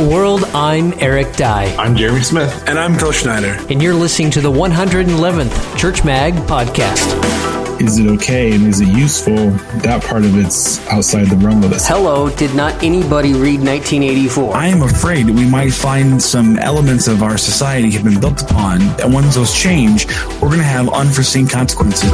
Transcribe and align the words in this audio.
Hello, 0.00 0.16
world. 0.16 0.44
I'm 0.54 0.94
Eric 0.98 1.36
Dye. 1.36 1.76
I'm 1.76 1.94
Jeremy 1.94 2.22
Smith. 2.22 2.64
And 2.66 2.78
I'm 2.78 2.94
Phil 2.94 3.12
Schneider. 3.12 3.58
And 3.68 3.82
you're 3.82 3.92
listening 3.92 4.30
to 4.30 4.40
the 4.40 4.50
111th 4.50 5.76
Church 5.76 6.04
Mag 6.04 6.32
podcast. 6.32 7.82
Is 7.82 7.98
it 7.98 8.06
okay 8.06 8.52
and 8.52 8.66
is 8.66 8.80
it 8.80 8.88
useful? 8.88 9.50
That 9.80 10.02
part 10.02 10.24
of 10.24 10.38
it's 10.38 10.80
outside 10.88 11.26
the 11.26 11.36
realm 11.36 11.62
of 11.64 11.68
this. 11.68 11.86
Hello, 11.86 12.30
did 12.30 12.54
not 12.54 12.82
anybody 12.82 13.34
read 13.34 13.60
1984? 13.60 14.56
I 14.56 14.68
am 14.68 14.80
afraid 14.80 15.28
we 15.28 15.44
might 15.44 15.74
find 15.74 16.22
some 16.22 16.58
elements 16.58 17.06
of 17.06 17.22
our 17.22 17.36
society 17.36 17.90
have 17.90 18.04
been 18.04 18.20
built 18.20 18.40
upon, 18.40 18.80
and 19.02 19.12
once 19.12 19.34
those 19.34 19.54
change, 19.54 20.06
we're 20.40 20.48
going 20.48 20.58
to 20.60 20.64
have 20.64 20.88
unforeseen 20.88 21.46
consequences. 21.46 22.10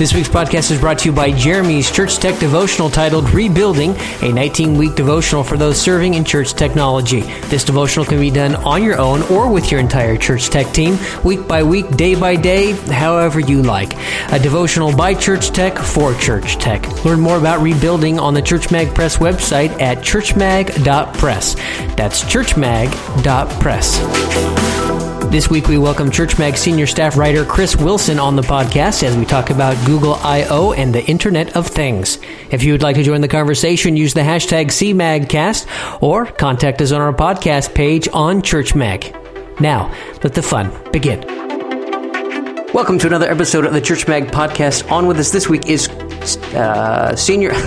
This 0.00 0.14
week's 0.14 0.30
podcast 0.30 0.70
is 0.70 0.80
brought 0.80 1.00
to 1.00 1.10
you 1.10 1.14
by 1.14 1.30
Jeremy's 1.30 1.90
Church 1.90 2.16
Tech 2.16 2.40
devotional 2.40 2.88
titled 2.88 3.28
Rebuilding, 3.34 3.94
a 4.22 4.32
19 4.32 4.78
week 4.78 4.94
devotional 4.94 5.44
for 5.44 5.58
those 5.58 5.78
serving 5.78 6.14
in 6.14 6.24
church 6.24 6.54
technology. 6.54 7.20
This 7.48 7.64
devotional 7.64 8.06
can 8.06 8.18
be 8.18 8.30
done 8.30 8.54
on 8.54 8.82
your 8.82 8.96
own 8.96 9.20
or 9.24 9.52
with 9.52 9.70
your 9.70 9.78
entire 9.78 10.16
church 10.16 10.48
tech 10.48 10.72
team, 10.72 10.96
week 11.22 11.46
by 11.46 11.62
week, 11.62 11.98
day 11.98 12.14
by 12.14 12.34
day, 12.34 12.72
however 12.72 13.40
you 13.40 13.62
like. 13.62 13.92
A 14.32 14.38
devotional 14.38 14.96
by 14.96 15.12
Church 15.12 15.50
Tech 15.50 15.76
for 15.76 16.14
Church 16.14 16.56
Tech. 16.56 17.04
Learn 17.04 17.20
more 17.20 17.36
about 17.36 17.60
rebuilding 17.60 18.18
on 18.18 18.32
the 18.32 18.40
Church 18.40 18.70
Mag 18.70 18.94
Press 18.94 19.18
website 19.18 19.78
at 19.82 19.98
churchmag.press. 19.98 21.56
That's 21.96 22.24
churchmag.press. 22.24 24.79
This 25.28 25.48
week, 25.48 25.68
we 25.68 25.78
welcome 25.78 26.10
Church 26.10 26.38
Mag 26.40 26.56
senior 26.56 26.88
staff 26.88 27.16
writer 27.16 27.44
Chris 27.44 27.76
Wilson 27.76 28.18
on 28.18 28.34
the 28.34 28.42
podcast 28.42 29.04
as 29.04 29.16
we 29.16 29.24
talk 29.24 29.50
about 29.50 29.76
Google 29.86 30.14
I/O 30.16 30.72
and 30.72 30.92
the 30.92 31.04
Internet 31.06 31.56
of 31.56 31.68
Things. 31.68 32.18
If 32.50 32.64
you 32.64 32.72
would 32.72 32.82
like 32.82 32.96
to 32.96 33.04
join 33.04 33.20
the 33.20 33.28
conversation, 33.28 33.96
use 33.96 34.12
the 34.12 34.22
hashtag 34.22 34.66
CMagCast 34.66 36.02
or 36.02 36.26
contact 36.26 36.82
us 36.82 36.90
on 36.90 37.00
our 37.00 37.12
podcast 37.12 37.74
page 37.74 38.08
on 38.12 38.42
Church 38.42 38.74
Mag. 38.74 39.14
Now, 39.60 39.94
let 40.24 40.34
the 40.34 40.42
fun 40.42 40.72
begin. 40.90 41.20
Welcome 42.74 42.98
to 43.00 43.06
another 43.06 43.28
episode 43.30 43.64
of 43.64 43.72
the 43.72 43.80
Church 43.80 44.08
Mag 44.08 44.28
podcast. 44.28 44.90
On 44.90 45.06
with 45.06 45.18
us 45.18 45.30
this 45.30 45.48
week 45.48 45.68
is 45.68 45.88
uh, 46.54 47.14
senior. 47.16 47.50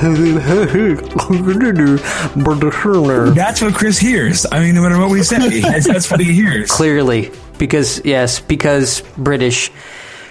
That's 3.31 3.61
what 3.61 3.73
Chris 3.73 3.97
hears. 3.99 4.45
I 4.51 4.59
mean, 4.59 4.75
no 4.75 4.81
matter 4.81 4.97
what 4.99 5.09
we 5.09 5.23
say, 5.23 5.59
that's, 5.61 5.87
that's 5.87 6.09
what 6.11 6.19
he 6.19 6.33
hears. 6.33 6.69
Clearly, 6.71 7.31
because 7.57 8.03
yes, 8.05 8.39
because 8.39 9.01
British. 9.17 9.71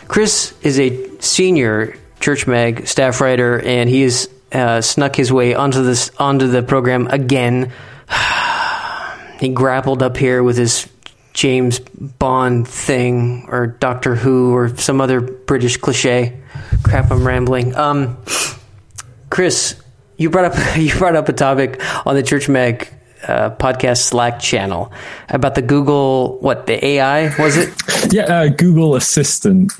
Chris 0.08 0.54
is 0.62 0.78
a 0.78 1.18
senior 1.20 1.96
Church 2.20 2.46
Mag 2.46 2.86
staff 2.86 3.20
writer, 3.20 3.60
and 3.60 3.88
he 3.88 4.02
has 4.02 4.28
uh, 4.52 4.80
snuck 4.80 5.16
his 5.16 5.32
way 5.32 5.54
onto 5.54 5.82
this 5.82 6.10
onto 6.18 6.48
the 6.48 6.62
program 6.62 7.06
again. 7.08 7.72
he 9.40 9.48
grappled 9.48 10.02
up 10.02 10.16
here 10.16 10.42
with 10.42 10.56
his 10.56 10.88
James 11.32 11.78
Bond 11.78 12.68
thing, 12.68 13.46
or 13.48 13.66
Doctor 13.66 14.14
Who, 14.14 14.54
or 14.54 14.76
some 14.76 15.00
other 15.00 15.20
British 15.20 15.78
cliche. 15.78 16.38
Crap, 16.82 17.10
I'm 17.10 17.26
rambling. 17.26 17.74
Um, 17.74 18.18
Chris, 19.30 19.80
you 20.16 20.30
brought 20.30 20.52
up 20.56 20.76
you 20.76 20.94
brought 20.96 21.16
up 21.16 21.28
a 21.28 21.32
topic 21.32 21.80
on 22.06 22.14
the 22.14 22.22
Church 22.22 22.48
Mag 22.48 22.88
uh, 23.28 23.50
podcast 23.50 23.98
Slack 23.98 24.40
channel 24.40 24.92
about 25.28 25.54
the 25.54 25.62
Google 25.62 26.38
what 26.40 26.66
the 26.66 26.84
AI 26.84 27.34
was 27.38 27.56
it? 27.56 27.72
Yeah, 28.12 28.24
uh, 28.24 28.48
Google 28.48 28.96
Assistant. 28.96 29.72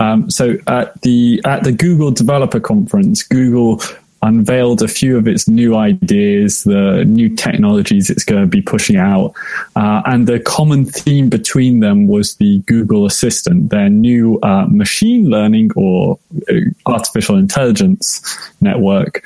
Um, 0.00 0.30
so 0.30 0.56
at 0.66 1.00
the 1.02 1.40
at 1.44 1.64
the 1.64 1.72
Google 1.72 2.10
Developer 2.10 2.60
Conference, 2.60 3.22
Google 3.22 3.82
unveiled 4.22 4.82
a 4.82 4.88
few 4.88 5.16
of 5.16 5.28
its 5.28 5.46
new 5.46 5.76
ideas, 5.76 6.64
the 6.64 7.04
new 7.04 7.28
technologies 7.36 8.10
it's 8.10 8.24
going 8.24 8.40
to 8.40 8.48
be 8.48 8.60
pushing 8.60 8.96
out, 8.96 9.32
uh, 9.76 10.02
and 10.06 10.26
the 10.26 10.40
common 10.40 10.84
theme 10.84 11.28
between 11.28 11.80
them 11.80 12.08
was 12.08 12.34
the 12.36 12.58
Google 12.60 13.06
Assistant, 13.06 13.70
their 13.70 13.88
new 13.88 14.38
uh, 14.42 14.66
machine 14.68 15.28
learning 15.30 15.70
or 15.76 16.18
uh, 16.50 16.54
artificial 16.86 17.36
intelligence 17.36 18.22
network 18.60 19.22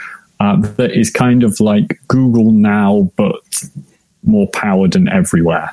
that 0.77 0.93
is 0.93 1.11
kind 1.11 1.43
of 1.43 1.61
like 1.61 2.01
Google 2.09 2.53
now, 2.53 3.11
but 3.17 3.37
more 4.25 4.49
powered 4.49 4.97
and 4.97 5.09
everywhere. 5.09 5.71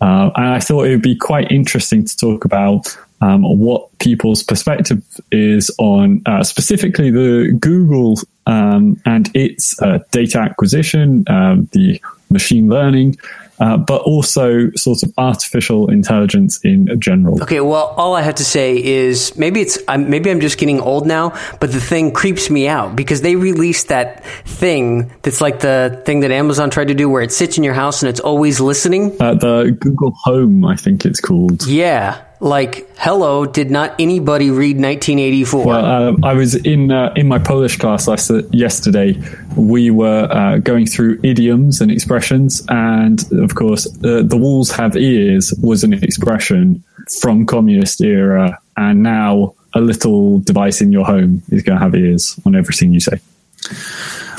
Uh, 0.00 0.30
and 0.36 0.46
I 0.46 0.60
thought 0.60 0.86
it 0.86 0.90
would 0.90 1.02
be 1.02 1.16
quite 1.16 1.50
interesting 1.50 2.04
to 2.04 2.16
talk 2.16 2.44
about 2.44 2.96
um, 3.20 3.42
what 3.42 3.96
people's 3.98 4.42
perspective 4.42 5.02
is 5.30 5.70
on 5.78 6.20
uh, 6.26 6.42
specifically 6.42 7.10
the 7.10 7.56
Google 7.58 8.18
um, 8.46 9.00
and 9.06 9.30
its 9.34 9.80
uh, 9.80 10.00
data 10.10 10.40
acquisition, 10.40 11.24
um, 11.28 11.68
the 11.72 12.00
machine 12.30 12.68
learning, 12.68 13.16
uh, 13.60 13.76
but 13.76 14.02
also 14.02 14.70
sort 14.74 15.02
of 15.02 15.12
artificial 15.18 15.90
intelligence 15.90 16.58
in 16.64 17.00
general. 17.00 17.42
Okay, 17.42 17.60
well, 17.60 17.94
all 17.96 18.14
I 18.14 18.22
have 18.22 18.36
to 18.36 18.44
say 18.44 18.82
is 18.82 19.36
maybe 19.36 19.60
it's 19.60 19.78
I'm, 19.88 20.10
maybe 20.10 20.30
I'm 20.30 20.40
just 20.40 20.58
getting 20.58 20.80
old 20.80 21.06
now, 21.06 21.38
but 21.60 21.72
the 21.72 21.80
thing 21.80 22.12
creeps 22.12 22.50
me 22.50 22.68
out 22.68 22.96
because 22.96 23.22
they 23.22 23.36
released 23.36 23.88
that 23.88 24.24
thing 24.44 25.12
that's 25.22 25.40
like 25.40 25.60
the 25.60 26.02
thing 26.04 26.20
that 26.20 26.30
Amazon 26.30 26.70
tried 26.70 26.88
to 26.88 26.94
do, 26.94 27.08
where 27.08 27.22
it 27.22 27.32
sits 27.32 27.56
in 27.56 27.64
your 27.64 27.74
house 27.74 28.02
and 28.02 28.10
it's 28.10 28.20
always 28.20 28.60
listening. 28.60 29.16
Uh, 29.20 29.34
the 29.34 29.76
Google 29.80 30.12
Home, 30.24 30.64
I 30.64 30.76
think 30.76 31.04
it's 31.04 31.20
called. 31.20 31.66
Yeah, 31.66 32.22
like 32.44 32.86
hello 32.98 33.46
did 33.46 33.70
not 33.70 33.94
anybody 33.98 34.50
read 34.50 34.76
1984 34.76 35.64
well 35.64 35.84
uh, 35.84 36.14
i 36.22 36.34
was 36.34 36.54
in 36.54 36.90
uh, 36.90 37.10
in 37.16 37.26
my 37.26 37.38
polish 37.38 37.78
class 37.78 38.06
last, 38.06 38.30
yesterday. 38.52 39.18
We 39.56 39.90
were 39.90 40.28
uh, 40.30 40.58
going 40.58 40.86
through 40.86 41.20
idioms 41.22 41.80
and 41.80 41.90
expressions 41.90 42.62
and 42.68 43.24
of 43.32 43.54
course 43.54 43.86
uh, 44.04 44.22
the 44.22 44.36
walls 44.36 44.70
have 44.72 44.94
ears 44.94 45.54
was 45.62 45.84
an 45.84 45.94
expression 45.94 46.84
from 47.20 47.46
communist 47.46 48.02
era 48.02 48.58
and 48.76 49.02
now 49.02 49.54
a 49.72 49.80
little 49.80 50.40
device 50.40 50.82
in 50.82 50.92
your 50.92 51.06
home 51.06 51.42
is 51.48 51.62
going 51.62 51.78
to 51.78 51.82
have 51.82 51.94
ears 51.94 52.38
on 52.44 52.54
everything 52.54 52.92
you 52.92 53.00
say. 53.00 53.18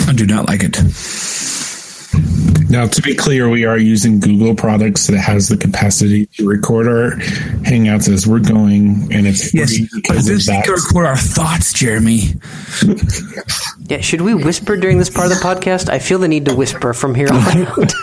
I 0.07 0.13
do 0.13 0.27
not 0.27 0.47
like 0.47 0.63
it 0.63 0.77
now, 2.75 2.87
to 2.87 3.01
be 3.01 3.15
clear, 3.15 3.47
we 3.47 3.63
are 3.63 3.77
using 3.77 4.19
Google 4.19 4.53
products 4.53 5.07
that 5.07 5.17
has 5.17 5.47
the 5.47 5.55
capacity 5.55 6.25
to 6.25 6.45
record 6.45 6.87
our 6.87 7.11
Hangouts 7.63 8.11
as 8.11 8.27
we're 8.27 8.39
going, 8.39 9.13
and 9.13 9.25
it's 9.25 9.53
yes, 9.53 9.79
but 10.05 10.25
this 10.25 10.47
can 10.47 10.61
record 10.69 11.05
our 11.05 11.15
thoughts, 11.15 11.71
Jeremy. 11.71 12.33
yeah, 13.87 14.01
should 14.01 14.19
we 14.19 14.33
whisper 14.33 14.75
during 14.75 14.97
this 14.97 15.09
part 15.09 15.31
of 15.31 15.37
the 15.37 15.43
podcast? 15.43 15.87
I 15.87 15.99
feel 15.99 16.19
the 16.19 16.27
need 16.27 16.43
to 16.47 16.55
whisper 16.55 16.93
from 16.93 17.15
here 17.15 17.29
on 17.31 17.37
out. 17.65 17.93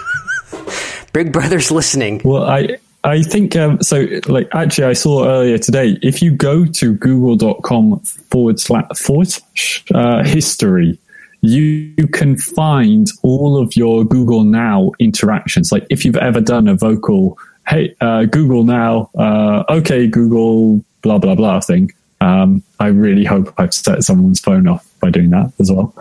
Big 1.12 1.34
Brother's 1.34 1.70
listening. 1.70 2.22
Well, 2.24 2.44
I 2.44 2.78
I 3.04 3.22
think 3.22 3.54
um, 3.56 3.82
so. 3.82 4.06
Like, 4.26 4.48
actually, 4.54 4.84
I 4.84 4.94
saw 4.94 5.26
earlier 5.26 5.58
today. 5.58 5.98
If 6.00 6.22
you 6.22 6.34
go 6.34 6.64
to 6.64 6.94
google.com 6.94 7.98
forward 8.00 8.58
slash 8.58 8.86
forward 8.96 9.28
slash 9.28 9.84
uh, 9.94 10.24
history, 10.24 10.98
you 11.42 12.08
can 12.12 12.36
find 12.36 13.08
all 13.22 13.60
of 13.60 13.76
your 13.76 14.04
Google 14.04 14.44
Now 14.44 14.92
interactions. 14.98 15.72
Like 15.72 15.86
if 15.90 16.04
you've 16.04 16.16
ever 16.16 16.40
done 16.40 16.68
a 16.68 16.74
vocal, 16.74 17.36
hey, 17.68 17.94
uh, 18.00 18.24
Google 18.24 18.64
Now, 18.64 19.10
uh, 19.18 19.64
okay, 19.68 20.06
Google, 20.06 20.82
blah, 21.02 21.18
blah, 21.18 21.34
blah 21.34 21.60
thing. 21.60 21.92
Um, 22.20 22.62
I 22.78 22.86
really 22.86 23.24
hope 23.24 23.52
I've 23.58 23.74
set 23.74 24.04
someone's 24.04 24.38
phone 24.38 24.68
off 24.68 24.88
by 25.00 25.10
doing 25.10 25.30
that 25.30 25.52
as 25.58 25.72
well. 25.72 25.92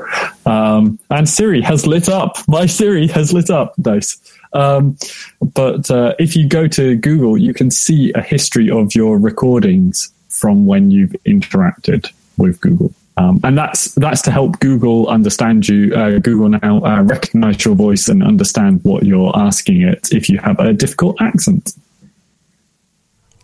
Um, 0.46 1.00
and 1.10 1.28
Siri 1.28 1.62
has 1.62 1.88
lit 1.88 2.08
up. 2.08 2.38
My 2.48 2.68
Siri 2.68 3.08
has 3.08 3.34
lit 3.34 3.50
up. 3.50 3.74
Nice. 3.80 4.20
Um, 4.54 4.96
but 5.42 5.90
uh, 5.90 6.14
if 6.20 6.36
you 6.36 6.48
go 6.48 6.68
to 6.68 6.96
Google, 6.98 7.40
you 7.40 7.56
can 7.56 7.72
see 7.72 8.14
a 8.14 8.22
history 8.22 8.70
of 8.70 8.94
your 8.94 9.18
recordings 9.18 10.14
from 10.30 10.68
when 10.68 10.92
you've 10.92 11.16
interacted 11.26 12.12
with 12.38 12.62
Google. 12.62 12.94
Um, 13.22 13.40
and 13.44 13.58
that's 13.58 13.94
that's 13.96 14.22
to 14.24 14.32
help 14.32 14.60
Google 14.60 15.08
understand 15.08 15.68
you. 15.68 15.94
Uh, 15.94 16.20
Google 16.20 16.50
now 16.50 16.84
uh, 16.84 17.04
recognize 17.04 17.64
your 17.64 17.76
voice 17.76 18.10
and 18.10 18.24
understand 18.24 18.84
what 18.84 19.04
you're 19.04 19.32
asking 19.38 19.82
it 19.84 20.12
if 20.12 20.30
you 20.30 20.40
have 20.40 20.60
a 20.60 20.74
difficult 20.74 21.22
accent. 21.22 21.74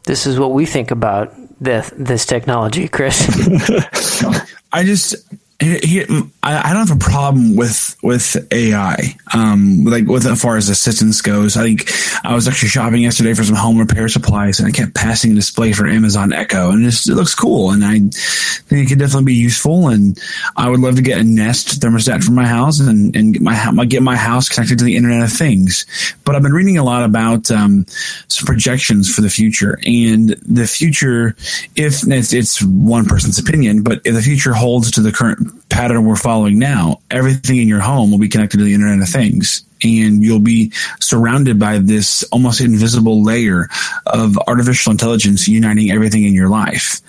This 0.05 0.25
is 0.25 0.39
what 0.39 0.53
we 0.53 0.65
think 0.65 0.89
about 0.89 1.33
this 1.61 1.91
this 1.95 2.25
technology, 2.25 2.87
Chris. 2.87 3.27
I 4.71 4.83
just 4.83 5.15
he, 5.59 6.01
I, 6.43 6.71
don't 6.71 6.87
have 6.87 6.95
a 6.95 6.99
problem 6.99 7.55
with 7.55 7.97
with 8.03 8.37
AI, 8.53 9.15
um, 9.33 9.85
like 9.85 10.05
with 10.05 10.27
as 10.27 10.39
far 10.39 10.55
as 10.55 10.69
assistance 10.69 11.21
goes. 11.21 11.57
I 11.57 11.63
think 11.63 11.91
I 12.23 12.35
was 12.35 12.47
actually 12.47 12.69
shopping 12.69 13.01
yesterday 13.01 13.33
for 13.33 13.43
some 13.43 13.55
home 13.55 13.79
repair 13.79 14.07
supplies, 14.07 14.59
and 14.59 14.67
I 14.67 14.71
kept 14.71 14.93
passing 14.93 15.31
a 15.31 15.35
display 15.35 15.73
for 15.73 15.87
Amazon 15.87 16.31
Echo, 16.31 16.69
and 16.69 16.83
it, 16.83 16.91
just, 16.91 17.09
it 17.09 17.15
looks 17.15 17.33
cool, 17.33 17.71
and 17.71 17.83
I 17.83 17.97
think 17.97 18.85
it 18.85 18.87
could 18.87 18.99
definitely 18.99 19.25
be 19.25 19.33
useful. 19.33 19.87
And 19.87 20.19
I 20.57 20.69
would 20.69 20.79
love 20.79 20.95
to 20.97 21.01
get 21.01 21.19
a 21.19 21.23
Nest 21.23 21.81
thermostat 21.81 22.23
for 22.23 22.33
my 22.33 22.45
house 22.45 22.79
and 22.79 23.15
and 23.15 23.33
get 23.33 23.41
my 23.41 23.85
get 23.85 24.03
my 24.03 24.15
house 24.15 24.49
connected 24.49 24.77
to 24.77 24.85
the 24.85 24.95
Internet 24.95 25.23
of 25.23 25.33
Things. 25.33 25.87
But 26.23 26.35
I've 26.35 26.43
been 26.43 26.53
reading 26.53 26.77
a 26.77 26.83
lot 26.83 27.03
about 27.03 27.49
um, 27.49 27.87
some 28.27 28.45
projections 28.45 29.13
for 29.13 29.21
the 29.21 29.29
future, 29.29 29.79
and 29.87 30.29
the 30.45 30.67
future, 30.67 31.35
if 31.75 32.03
it's, 32.07 32.31
it's 32.31 32.61
one 32.61 33.05
person's 33.05 33.39
opinion, 33.39 33.81
but 33.81 34.01
if 34.05 34.13
the 34.13 34.21
future 34.21 34.53
holds 34.53 34.91
to 34.91 35.01
the 35.01 35.11
current 35.11 35.46
pattern 35.77 36.05
we're 36.05 36.15
following 36.15 36.57
now, 36.57 36.99
everything 37.11 37.57
in 37.57 37.67
your 37.67 37.79
home 37.79 38.09
will 38.09 38.17
be 38.17 38.27
connected 38.27 38.57
to 38.57 38.63
the 38.63 38.73
Internet 38.73 38.99
of 38.99 39.09
Things. 39.09 39.63
and 39.83 40.23
you'll 40.23 40.39
be 40.39 40.71
surrounded 40.99 41.59
by 41.59 41.77
this 41.77 42.23
almost 42.31 42.61
invisible 42.61 43.23
layer 43.23 43.69
of 44.07 44.37
artificial 44.47 44.91
intelligence 44.91 45.47
uniting 45.47 45.91
everything 45.91 46.23
in 46.23 46.33
your 46.33 46.49
life. 46.49 47.01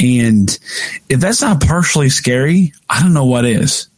And 0.00 0.48
if 1.08 1.20
that's 1.20 1.42
not 1.42 1.60
partially 1.60 2.08
scary, 2.08 2.72
I 2.88 3.02
don't 3.02 3.12
know 3.12 3.26
what 3.26 3.44
is. 3.44 3.88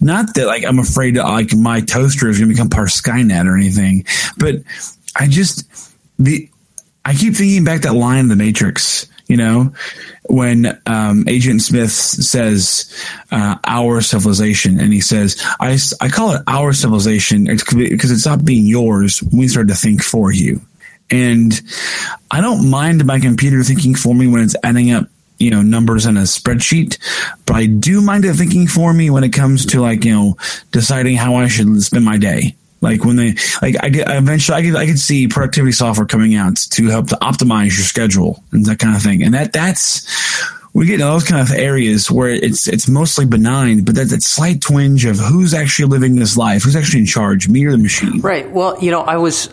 Not 0.00 0.34
that 0.34 0.46
like 0.46 0.64
I'm 0.64 0.78
afraid 0.78 1.16
that 1.16 1.24
like 1.24 1.54
my 1.54 1.80
toaster 1.80 2.28
is 2.28 2.38
going 2.38 2.48
to 2.48 2.54
become 2.54 2.68
part 2.68 2.88
of 2.88 2.94
Skynet 2.94 3.46
or 3.46 3.56
anything, 3.56 4.04
but 4.36 4.56
I 5.16 5.26
just 5.26 5.64
the 6.18 6.48
I 7.04 7.14
keep 7.14 7.34
thinking 7.34 7.64
back 7.64 7.82
that 7.82 7.94
line 7.94 8.20
in 8.20 8.28
the 8.28 8.36
Matrix, 8.36 9.06
you 9.30 9.36
know, 9.36 9.72
when 10.28 10.76
um, 10.86 11.24
Agent 11.28 11.62
Smith 11.62 11.92
says 11.92 12.92
uh, 13.30 13.58
"our 13.64 14.00
civilization," 14.00 14.80
and 14.80 14.92
he 14.92 15.00
says, 15.00 15.40
"I 15.60 15.78
I 16.00 16.08
call 16.08 16.32
it 16.32 16.42
our 16.48 16.72
civilization 16.72 17.44
because 17.44 18.10
it's 18.10 18.26
not 18.26 18.44
being 18.44 18.66
yours. 18.66 19.22
We 19.22 19.46
start 19.46 19.68
to 19.68 19.76
think 19.76 20.02
for 20.02 20.32
you." 20.32 20.60
And 21.12 21.60
I 22.28 22.40
don't 22.40 22.68
mind 22.70 23.04
my 23.04 23.20
computer 23.20 23.62
thinking 23.62 23.94
for 23.94 24.16
me 24.16 24.26
when 24.26 24.42
it's 24.42 24.56
adding 24.64 24.90
up 24.90 25.06
you 25.38 25.50
know 25.50 25.62
numbers 25.62 26.06
in 26.06 26.18
a 26.18 26.22
spreadsheet 26.22 26.98
but 27.46 27.56
i 27.56 27.64
do 27.64 28.02
mind 28.02 28.26
it 28.26 28.34
thinking 28.34 28.66
for 28.66 28.92
me 28.92 29.08
when 29.08 29.24
it 29.24 29.32
comes 29.32 29.64
to 29.64 29.80
like 29.80 30.04
you 30.04 30.12
know 30.12 30.36
deciding 30.70 31.16
how 31.16 31.36
i 31.36 31.48
should 31.48 31.82
spend 31.82 32.04
my 32.04 32.18
day 32.18 32.54
like 32.80 33.04
when 33.04 33.16
they 33.16 33.34
like 33.62 33.76
i 33.82 33.88
get 33.88 34.08
eventually 34.10 34.56
i 34.56 34.62
could 34.62 34.76
i 34.76 34.86
could 34.86 34.98
see 34.98 35.28
productivity 35.28 35.72
software 35.72 36.06
coming 36.06 36.34
out 36.34 36.56
to 36.56 36.86
help 36.88 37.08
to 37.08 37.16
optimize 37.16 37.76
your 37.76 37.84
schedule 37.84 38.42
and 38.52 38.64
that 38.66 38.78
kind 38.78 38.96
of 38.96 39.02
thing 39.02 39.22
and 39.22 39.34
that 39.34 39.52
that's 39.52 40.06
we 40.72 40.86
get 40.86 40.94
in 40.94 41.00
those 41.00 41.24
kind 41.24 41.40
of 41.40 41.50
areas 41.54 42.10
where 42.10 42.28
it's 42.28 42.68
it's 42.68 42.88
mostly 42.88 43.26
benign, 43.26 43.82
but 43.82 43.94
that, 43.96 44.08
that 44.10 44.22
slight 44.22 44.60
twinge 44.60 45.04
of 45.04 45.18
who's 45.18 45.52
actually 45.52 45.88
living 45.88 46.16
this 46.16 46.36
life, 46.36 46.62
who's 46.62 46.76
actually 46.76 47.00
in 47.00 47.06
charge, 47.06 47.48
me 47.48 47.64
or 47.64 47.72
the 47.72 47.78
machine. 47.78 48.20
Right. 48.20 48.50
Well, 48.50 48.80
you 48.80 48.90
know, 48.90 49.02
I 49.02 49.16
was 49.16 49.52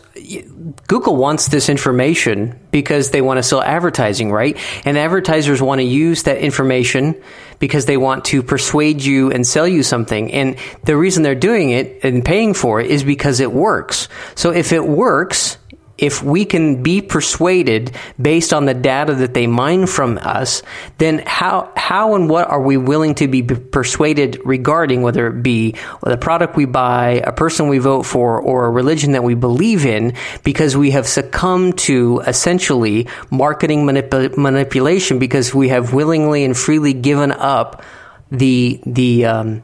Google 0.88 1.16
wants 1.16 1.48
this 1.48 1.70
information 1.70 2.60
because 2.72 3.12
they 3.12 3.22
want 3.22 3.38
to 3.38 3.44
sell 3.44 3.62
advertising, 3.62 4.32
right? 4.32 4.58
And 4.86 4.98
advertisers 4.98 5.62
want 5.62 5.80
to 5.80 5.86
use 5.86 6.24
that 6.24 6.38
information 6.38 7.22
because 7.60 7.86
they 7.86 7.98
want 7.98 8.26
to 8.26 8.44
persuade 8.44 9.02
you 9.02 9.32
and 9.32 9.46
sell 9.46 9.68
you 9.68 9.84
something. 9.84 10.32
And 10.32 10.58
the 10.84 10.98
reason 10.98 11.24
they're 11.24 11.36
doing 11.36 11.72
it 11.72 12.04
and 12.04 12.24
paying 12.24 12.54
for 12.54 12.80
it 12.80 12.92
is 12.92 13.04
because 13.04 13.40
it 13.40 13.52
works. 13.52 14.10
So 14.36 14.52
if 14.52 14.72
it 14.74 14.86
works, 14.86 15.58
if 15.98 16.22
we 16.22 16.46
can 16.46 16.84
be 16.84 17.02
persuaded 17.02 17.92
based 18.22 18.54
on 18.54 18.66
the 18.66 18.74
data 18.74 19.16
that 19.16 19.34
they 19.34 19.48
mine 19.48 19.88
from 19.88 20.18
us, 20.20 20.62
then 21.00 21.24
how 21.26 21.72
how 21.76 22.16
and 22.16 22.30
what 22.30 22.48
are 22.48 22.62
we 22.62 22.78
willing 22.78 23.16
to 23.16 23.28
be 23.28 23.42
persuaded 23.42 24.40
regarding 24.46 25.02
whether 25.02 25.28
it 25.28 25.42
be 25.42 25.76
the 26.04 26.18
product 26.18 26.56
we 26.56 26.66
buy, 26.66 27.22
a 27.24 27.32
person 27.32 27.68
we 27.68 27.80
vote 27.80 28.04
for, 28.04 28.40
or 28.40 28.66
a 28.66 28.70
religion 28.70 29.14
that 29.14 29.24
we 29.24 29.34
believe 29.34 29.86
in, 29.86 30.14
because 30.44 30.78
we 30.78 30.92
have 30.92 31.08
succumbed 31.08 31.78
to 31.78 32.22
essentially 32.28 33.08
marketing 33.32 33.86
manip- 33.86 34.38
manipulation 34.38 35.18
because 35.18 35.54
we 35.54 35.70
have 35.70 35.94
willingly 35.94 36.44
and 36.44 36.56
freely 36.56 36.94
given 36.94 37.32
up 37.32 37.84
the 38.32 38.80
the 38.86 39.26
um, 39.26 39.64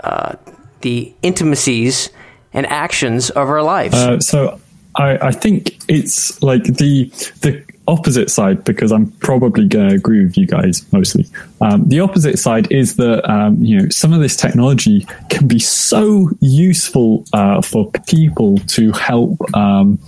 uh, 0.00 0.36
the 0.80 1.12
intimacies 1.22 2.10
and 2.52 2.64
actions 2.66 3.28
of 3.28 3.48
our 3.48 3.62
lives. 3.62 3.94
Uh, 3.94 4.18
so 4.20 4.58
I, 4.96 5.28
I 5.28 5.30
think 5.30 5.78
it's 5.88 6.42
like 6.42 6.64
the 6.64 7.10
the 7.42 7.64
opposite 7.88 8.30
side 8.30 8.64
because 8.64 8.90
I'm 8.90 9.10
probably 9.12 9.68
going 9.68 9.88
to 9.88 9.94
agree 9.94 10.24
with 10.24 10.36
you 10.36 10.46
guys 10.46 10.84
mostly. 10.92 11.24
Um, 11.60 11.88
the 11.88 12.00
opposite 12.00 12.38
side 12.38 12.70
is 12.72 12.96
that 12.96 13.28
um, 13.30 13.62
you 13.62 13.80
know 13.80 13.88
some 13.90 14.12
of 14.12 14.20
this 14.20 14.36
technology 14.36 15.06
can 15.30 15.46
be 15.46 15.58
so 15.58 16.30
useful 16.40 17.24
uh, 17.32 17.62
for 17.62 17.90
people 18.08 18.56
to 18.68 18.92
help 18.92 19.38
um, 19.54 19.98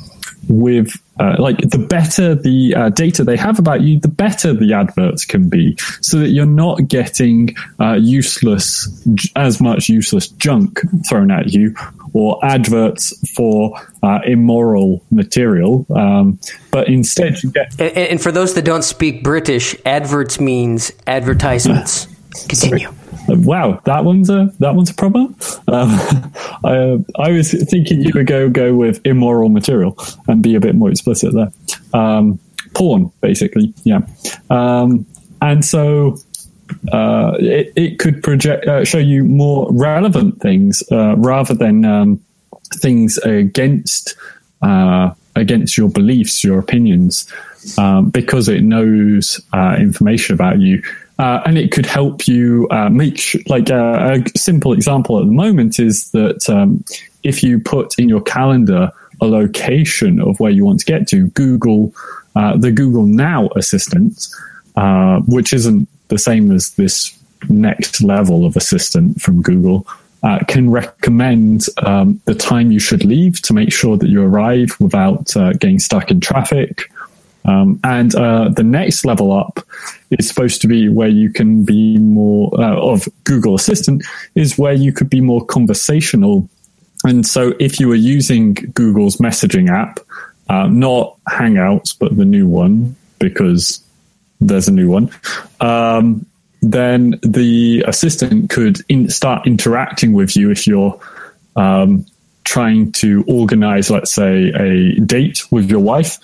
with. 0.49 0.93
Uh, 1.21 1.35
like 1.41 1.59
the 1.59 1.79
better 1.79 2.37
the 2.37 2.73
uh, 2.77 2.91
data 2.91 3.25
they 3.25 3.37
have 3.37 3.59
about 3.59 3.81
you, 3.81 3.99
the 3.99 4.07
better 4.07 4.53
the 4.53 4.73
adverts 4.73 5.25
can 5.25 5.49
be, 5.49 5.77
so 6.01 6.17
that 6.21 6.29
you're 6.29 6.47
not 6.47 6.87
getting 6.87 7.57
uh, 7.81 7.95
useless 7.95 8.89
as 9.35 9.61
much 9.61 9.89
useless 9.89 10.29
junk 10.29 10.81
thrown 11.09 11.33
at 11.33 11.53
you, 11.53 11.75
or 12.13 12.39
adverts 12.45 13.13
for 13.35 13.73
uh, 14.03 14.21
immoral 14.25 15.05
material, 15.11 15.85
um, 15.97 16.39
but 16.71 16.87
instead 16.87 17.43
you 17.43 17.51
get. 17.51 17.73
And, 17.81 17.97
and, 17.97 18.23
for 18.23 18.31
those 18.31 18.55
that 18.55 18.65
don't 18.65 18.85
speak 18.85 19.25
British, 19.25 19.75
adverts 19.85 20.39
means 20.39 20.93
advertisements. 21.07 22.07
Continue. 22.49 22.91
Wow, 23.29 23.81
that 23.85 24.05
one's 24.05 24.31
a 24.31 24.53
that 24.59 24.75
one's 24.75 24.91
a 24.91 24.95
problem. 24.95 25.37
Um, 25.69 25.89
I, 26.65 26.99
I 27.19 27.31
was 27.33 27.53
thinking 27.53 28.03
you 28.03 28.13
would 28.15 28.27
go 28.27 28.49
go 28.49 28.75
with 28.75 29.01
immoral 29.05 29.49
material 29.49 29.97
and 30.27 30.43
be 30.43 30.55
a 30.55 30.61
bit 30.61 30.75
more 30.75 30.91
explicit 30.91 31.35
there. 31.35 31.53
Um, 31.93 32.39
porn, 32.75 33.13
basically, 33.21 33.73
yeah. 33.85 34.01
Um, 34.51 35.07
and 35.41 35.65
so 35.65 36.17
uh, 36.93 37.37
it, 37.39 37.73
it 37.77 37.99
could 37.99 38.23
project 38.23 38.67
uh, 38.67 38.85
show 38.85 38.99
you 38.99 39.25
more 39.25 39.69
relevant 39.71 40.41
things 40.41 40.83
uh, 40.91 41.17
rather 41.17 41.55
than 41.55 41.85
um, 41.85 42.21
things 42.75 43.19
against 43.19 44.17
uh, 44.63 45.13
against 45.37 45.79
your 45.79 45.89
beliefs, 45.89 46.43
your 46.43 46.59
opinions, 46.59 47.31
um, 47.79 48.11
because 48.11 48.49
it 48.49 48.63
knows 48.63 49.41
uh, 49.53 49.77
information 49.79 50.35
about 50.35 50.61
you. 50.61 50.83
Uh, 51.19 51.43
and 51.47 51.59
it 51.59 51.73
could 51.73 51.87
help 51.87 52.29
you 52.29 52.69
make 52.91 53.19
sh- 53.19 53.37
like 53.47 53.69
a 53.71 54.23
simple 54.37 54.73
example 54.73 55.19
at 55.19 55.27
the 55.27 55.33
moment 55.33 55.81
is 55.81 56.11
that 56.13 56.49
um, 56.49 56.85
if 57.25 57.43
you 57.43 57.59
put 57.59 57.99
in 57.99 58.09
your 58.09 58.23
calendar 58.23 58.93
a 59.21 59.27
location 59.27 60.21
of 60.21 60.39
where 60.39 60.53
you 60.53 60.65
want 60.65 60.79
to 60.79 60.87
get 60.87 61.09
to, 61.09 61.27
Google, 61.31 61.93
the 62.35 62.71
Google 62.73 63.05
Now 63.05 63.49
assistant, 63.57 64.29
which 65.27 65.53
isn't 65.53 65.89
the 66.07 66.19
same 66.19 66.53
as 66.53 66.71
this 66.75 67.19
next 67.49 68.03
level 68.03 68.45
of 68.45 68.57
assistant 68.57 69.21
from 69.21 69.43
Google, 69.43 69.87
uh, 70.23 70.41
can 70.49 70.71
recommend 70.71 71.67
um, 71.79 72.21
the 72.25 72.35
time 72.35 72.73
you 72.73 72.81
should 72.81 73.05
leave 73.05 73.41
to 73.43 73.53
make 73.53 73.73
sure 73.73 73.97
that 73.97 74.09
you 74.09 74.23
arrive 74.23 74.77
without 74.81 75.37
uh, 75.37 75.53
getting 75.53 75.79
stuck 75.79 76.11
in 76.11 76.21
traffic. 76.21 76.91
Um, 77.45 77.81
and 77.85 78.15
uh, 78.15 78.51
the 78.51 78.63
next 78.63 79.05
level 79.05 79.33
up 79.33 79.61
is 80.11 80.29
supposed 80.29 80.61
to 80.63 80.69
be 80.69 80.89
where 80.89 81.09
you 81.09 81.31
can 81.31 81.65
be 81.65 81.99
more 81.99 82.51
uh, 82.61 82.77
of 82.77 83.09
Google 83.25 83.55
Assistant 83.55 84.05
is 84.35 84.59
where 84.59 84.73
you 84.73 84.93
could 84.93 85.09
be 85.09 85.21
more 85.21 85.45
conversational. 85.45 86.49
And 87.05 87.27
so, 87.27 87.55
if 87.61 87.79
you 87.79 87.89
were 87.89 87.95
using 87.95 88.55
Google's 88.55 89.17
messaging 89.17 89.71
app, 89.71 90.01
uh, 90.49 90.67
not 90.67 91.17
Hangouts, 91.29 91.97
but 91.99 92.17
the 92.17 92.25
new 92.25 92.47
one, 92.47 92.97
because 93.19 93.83
there's 94.41 94.69
a 94.69 94.73
new 94.73 94.91
one, 94.91 95.11
um, 95.61 96.27
then 96.61 97.19
the 97.23 97.85
assistant 97.87 98.51
could 98.51 98.81
in, 98.89 99.09
start 99.09 99.47
interacting 99.47 100.13
with 100.13 100.37
you 100.37 100.51
if 100.51 100.67
you're 100.67 100.99
um, 101.57 102.05
trying 102.49 102.91
to 102.91 103.23
organize, 103.29 103.91
let's 103.91 104.11
say, 104.11 104.49
a 104.49 104.99
date 105.01 105.43
with 105.51 105.71
your 105.71 105.81
wife 105.81 106.17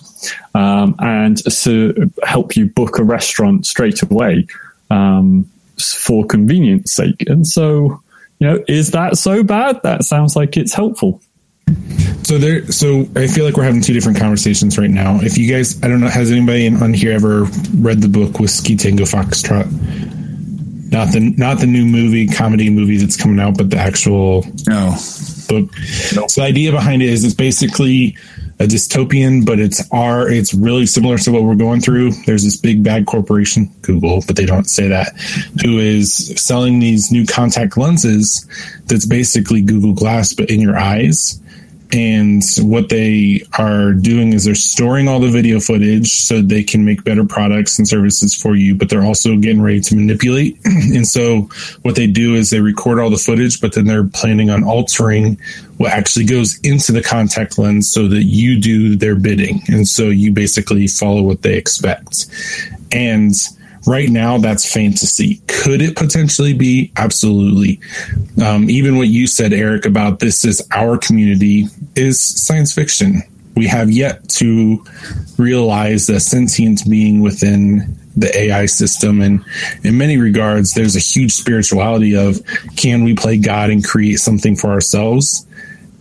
um, 0.55 0.95
and 0.99 1.37
to 1.45 2.11
help 2.23 2.57
you 2.57 2.65
book 2.65 2.99
a 2.99 3.05
restaurant 3.05 3.67
straight 3.67 4.01
away 4.01 4.47
um, 4.89 5.47
for 5.79 6.25
convenience 6.25 6.95
sake. 6.95 7.29
And 7.29 7.47
so, 7.47 8.01
you 8.39 8.47
know, 8.49 8.65
is 8.67 8.93
that 8.93 9.19
so 9.19 9.43
bad? 9.43 9.83
That 9.83 10.05
sounds 10.05 10.35
like 10.35 10.57
it's 10.57 10.73
helpful. 10.73 11.21
So 12.23 12.39
there, 12.39 12.73
so 12.73 13.01
I 13.17 13.27
feel 13.27 13.45
like 13.45 13.59
we're 13.59 13.65
having 13.65 13.83
two 13.83 13.93
different 13.93 14.19
conversations 14.19 14.79
right 14.79 14.89
now. 14.89 15.19
If 15.21 15.37
you 15.37 15.53
guys, 15.53 15.83
I 15.83 15.89
don't 15.89 16.01
know, 16.01 16.09
has 16.09 16.33
anybody 16.33 16.69
on 16.69 16.95
here 16.95 17.13
ever 17.13 17.45
read 17.77 18.01
the 18.01 18.09
book 18.09 18.41
Whiskey 18.41 18.77
Tango 18.77 19.05
Foxtrot? 19.05 19.71
Not 20.91 21.13
the 21.13 21.35
not 21.37 21.59
the 21.59 21.67
new 21.67 21.85
movie 21.85 22.29
comedy 22.29 22.71
movie 22.71 22.97
that's 22.97 23.17
coming 23.17 23.41
out, 23.41 23.59
but 23.59 23.69
the 23.69 23.77
actual 23.77 24.47
no 24.67 24.95
book. 25.47 25.71
No. 26.15 26.27
So 26.29 26.41
the 26.41 26.47
idea 26.47 26.73
behind 26.73 27.03
it 27.03 27.09
is 27.09 27.25
it's 27.25 27.35
basically 27.35 28.17
a 28.61 28.65
dystopian, 28.65 29.45
but 29.45 29.59
it's 29.59 29.83
our 29.91 30.29
it's 30.29 30.55
really 30.55 30.87
similar 30.87 31.19
to 31.19 31.33
what 31.33 31.43
we're 31.43 31.55
going 31.55 31.81
through. 31.81 32.13
There's 32.27 32.45
this 32.45 32.57
big 32.57 32.83
bad 32.83 33.07
corporation, 33.07 33.67
Google, 33.83 34.23
but 34.27 34.37
they 34.37 34.47
don't 34.47 34.69
say 34.69 34.89
that, 34.89 35.19
who 35.63 35.79
is 35.79 36.33
selling 36.41 36.79
these 36.79 37.11
new 37.11 37.27
contact 37.27 37.77
lenses 37.77 38.47
that's 38.87 39.07
basically 39.07 39.63
Google 39.63 39.93
Glass 39.93 40.35
but 40.35 40.51
in 40.51 40.61
your 40.61 40.77
eyes 40.77 41.41
and 41.95 42.43
what 42.59 42.89
they 42.89 43.41
are 43.57 43.93
doing 43.93 44.33
is 44.33 44.45
they're 44.45 44.57
storing 44.57 45.07
all 45.07 45.21
the 45.21 45.31
video 45.31 45.61
footage 45.61 46.13
so 46.13 46.43
they 46.43 46.65
can 46.65 46.85
make 46.85 47.05
better 47.05 47.25
products 47.25 47.79
and 47.79 47.87
services 47.87 48.35
for 48.35 48.57
you 48.57 48.75
but 48.75 48.89
they're 48.89 49.05
also 49.05 49.37
getting 49.37 49.63
ready 49.63 49.81
to 49.81 49.95
manipulate. 49.95 50.59
And 50.95 51.07
so 51.07 51.49
what 51.83 51.97
they 51.97 52.07
do 52.07 52.35
is 52.35 52.51
they 52.51 52.61
record 52.61 52.99
all 52.99 53.11
the 53.11 53.17
footage 53.17 53.61
but 53.61 53.75
then 53.75 53.87
they're 53.87 54.05
planning 54.05 54.51
on 54.51 54.65
altering 54.65 55.39
what 55.77 55.93
actually 55.93 56.25
goes 56.25 56.59
into 56.61 56.93
the 56.93 57.03
contact 57.03 57.59
lens 57.59 57.91
so 57.91 58.09
that 58.09 58.25
you 58.25 58.61
do 58.61 58.97
their 58.97 59.15
bidding. 59.15 59.61
And 59.69 59.87
so 59.87 60.05
you 60.05 60.33
basically 60.33 60.87
follow 60.89 61.23
what 61.23 61.43
they 61.43 61.55
expect. 61.55 62.27
And 62.93 63.35
right 63.87 64.09
now 64.09 64.39
that's 64.39 64.71
fantasy. 64.71 65.41
Could 65.47 65.83
it 65.83 65.97
potentially 65.97 66.53
be? 66.53 66.93
Absolutely. 66.97 67.81
Um, 68.43 68.69
even 68.71 68.97
what 68.97 69.09
you 69.09 69.27
said, 69.27 69.53
Eric, 69.53 69.87
about 69.87 70.21
this 70.21 70.45
is 70.45 70.67
our 70.73 70.99
community 70.99 71.67
is 71.95 72.21
science 72.21 72.75
fiction. 72.75 73.23
We 73.57 73.67
have 73.69 73.91
yet 73.91 74.29
to 74.31 74.85
realize 75.39 76.07
the 76.07 76.19
sentient 76.19 76.89
being 76.89 77.21
within 77.21 77.99
the 78.17 78.37
AI 78.37 78.67
system. 78.67 79.21
And 79.21 79.45
in 79.83 79.99
many 79.99 80.19
regards, 80.19 80.75
there's 80.75 80.97
a 80.97 81.01
huge 81.01 81.33
spirituality 81.33 82.17
of 82.17 82.41
can 82.77 83.05
we 83.05 83.15
play 83.15 83.39
God 83.39 83.71
and 83.71 83.85
create 83.85 84.17
something 84.17 84.57
for 84.57 84.71
ourselves? 84.71 85.47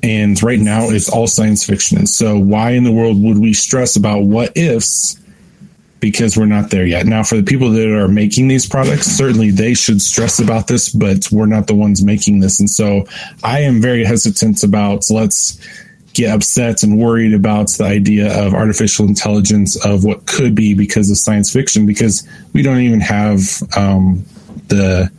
And 0.01 0.41
right 0.43 0.59
now, 0.59 0.89
it's 0.89 1.09
all 1.09 1.27
science 1.27 1.65
fiction. 1.65 1.97
And 1.97 2.09
so, 2.09 2.37
why 2.37 2.71
in 2.71 2.83
the 2.83 2.91
world 2.91 3.21
would 3.23 3.37
we 3.39 3.53
stress 3.53 3.95
about 3.95 4.23
what 4.23 4.55
ifs? 4.57 5.17
Because 6.03 6.35
we're 6.35 6.47
not 6.47 6.69
there 6.69 6.85
yet. 6.85 7.05
Now, 7.05 7.23
for 7.23 7.37
the 7.37 7.43
people 7.43 7.69
that 7.69 7.87
are 7.87 8.09
making 8.09 8.49
these 8.49 8.67
products, 8.67 9.07
certainly 9.07 9.51
they 9.51 9.73
should 9.73 10.01
stress 10.01 10.37
about 10.37 10.67
this, 10.67 10.89
but 10.89 11.29
we're 11.31 11.45
not 11.45 11.67
the 11.67 11.75
ones 11.75 12.03
making 12.03 12.41
this. 12.41 12.59
And 12.59 12.69
so, 12.69 13.05
I 13.41 13.61
am 13.61 13.79
very 13.81 14.03
hesitant 14.03 14.63
about 14.63 15.09
let's 15.09 15.57
get 16.11 16.35
upset 16.35 16.83
and 16.83 16.99
worried 16.99 17.33
about 17.33 17.69
the 17.69 17.85
idea 17.85 18.45
of 18.45 18.53
artificial 18.53 19.07
intelligence 19.07 19.77
of 19.85 20.03
what 20.03 20.25
could 20.25 20.53
be 20.53 20.73
because 20.73 21.09
of 21.09 21.17
science 21.17 21.53
fiction 21.53 21.85
because 21.85 22.27
we 22.51 22.61
don't 22.61 22.81
even 22.81 22.99
have 22.99 23.39
um, 23.77 24.25
the 24.67 25.09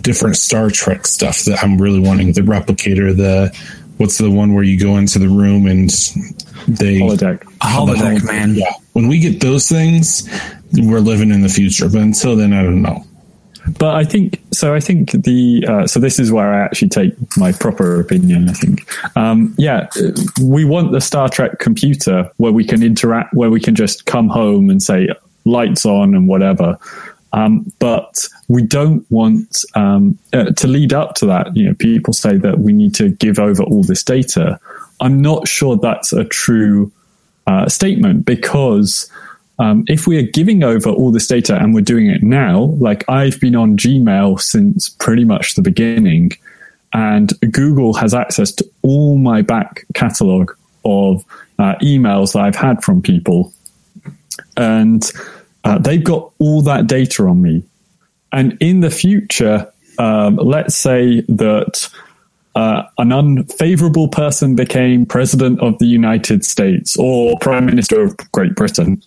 different 0.00 0.36
Star 0.36 0.68
Trek 0.68 1.06
stuff 1.06 1.44
that 1.44 1.62
I'm 1.62 1.80
really 1.80 2.00
wanting 2.00 2.32
the 2.32 2.40
replicator 2.40 3.16
the 3.16 3.56
what's 3.98 4.18
the 4.18 4.30
one 4.30 4.54
where 4.54 4.64
you 4.64 4.78
go 4.78 4.96
into 4.96 5.18
the 5.18 5.28
room 5.28 5.66
and 5.66 5.90
they 6.66 6.98
holodeck 6.98 7.42
holodeck 7.60 8.24
man 8.24 8.54
yeah 8.54 8.72
when 8.92 9.08
we 9.08 9.18
get 9.18 9.40
those 9.40 9.68
things 9.68 10.28
we're 10.72 11.00
living 11.00 11.30
in 11.30 11.42
the 11.42 11.48
future 11.48 11.88
but 11.88 12.00
until 12.00 12.36
then 12.36 12.52
I 12.52 12.62
don't 12.62 12.82
know 12.82 13.04
but 13.76 13.94
I 13.94 14.04
think 14.04 14.40
so. 14.52 14.74
I 14.74 14.80
think 14.80 15.12
the 15.12 15.64
uh, 15.68 15.86
so 15.86 16.00
this 16.00 16.18
is 16.18 16.32
where 16.32 16.52
I 16.52 16.64
actually 16.64 16.88
take 16.88 17.14
my 17.36 17.52
proper 17.52 18.00
opinion. 18.00 18.48
I 18.48 18.52
think, 18.52 19.16
um, 19.16 19.54
yeah, 19.58 19.88
we 20.42 20.64
want 20.64 20.92
the 20.92 21.00
Star 21.00 21.28
Trek 21.28 21.58
computer 21.58 22.30
where 22.36 22.52
we 22.52 22.64
can 22.64 22.82
interact, 22.82 23.34
where 23.34 23.50
we 23.50 23.60
can 23.60 23.74
just 23.74 24.06
come 24.06 24.28
home 24.28 24.70
and 24.70 24.82
say 24.82 25.08
lights 25.44 25.84
on 25.84 26.14
and 26.14 26.28
whatever. 26.28 26.78
Um, 27.32 27.70
but 27.78 28.26
we 28.48 28.62
don't 28.62 29.04
want 29.10 29.64
um, 29.74 30.18
uh, 30.32 30.50
to 30.52 30.66
lead 30.66 30.92
up 30.92 31.14
to 31.16 31.26
that. 31.26 31.54
You 31.54 31.66
know, 31.66 31.74
people 31.74 32.12
say 32.12 32.36
that 32.38 32.58
we 32.58 32.72
need 32.72 32.94
to 32.96 33.10
give 33.10 33.38
over 33.38 33.62
all 33.62 33.82
this 33.82 34.02
data. 34.02 34.58
I'm 35.00 35.20
not 35.20 35.46
sure 35.46 35.76
that's 35.76 36.12
a 36.12 36.24
true 36.24 36.90
uh, 37.46 37.68
statement 37.68 38.24
because 38.24 39.10
um, 39.58 39.84
if 39.88 40.06
we 40.06 40.18
are 40.18 40.22
giving 40.22 40.62
over 40.62 40.90
all 40.90 41.10
this 41.10 41.26
data 41.26 41.56
and 41.56 41.74
we're 41.74 41.80
doing 41.80 42.06
it 42.06 42.22
now, 42.22 42.60
like 42.78 43.08
I've 43.08 43.40
been 43.40 43.56
on 43.56 43.76
Gmail 43.76 44.40
since 44.40 44.88
pretty 44.88 45.24
much 45.24 45.54
the 45.54 45.62
beginning, 45.62 46.32
and 46.92 47.32
Google 47.52 47.92
has 47.94 48.14
access 48.14 48.52
to 48.52 48.70
all 48.82 49.18
my 49.18 49.42
back 49.42 49.84
catalog 49.94 50.52
of 50.84 51.24
uh, 51.58 51.74
emails 51.82 52.32
that 52.32 52.40
I've 52.40 52.56
had 52.56 52.84
from 52.84 53.02
people, 53.02 53.52
and 54.56 55.10
uh, 55.68 55.78
they've 55.78 56.04
got 56.04 56.32
all 56.38 56.62
that 56.62 56.86
data 56.86 57.24
on 57.24 57.42
me. 57.42 57.62
And 58.32 58.56
in 58.60 58.80
the 58.80 58.90
future, 58.90 59.70
um, 59.98 60.36
let's 60.36 60.74
say 60.74 61.20
that 61.28 61.88
uh, 62.54 62.84
an 62.96 63.12
unfavorable 63.12 64.08
person 64.08 64.54
became 64.54 65.04
president 65.04 65.60
of 65.60 65.78
the 65.78 65.86
United 65.86 66.44
States 66.44 66.96
or 66.96 67.38
prime 67.40 67.66
minister 67.66 68.00
of 68.00 68.16
Great 68.32 68.54
Britain, 68.54 69.02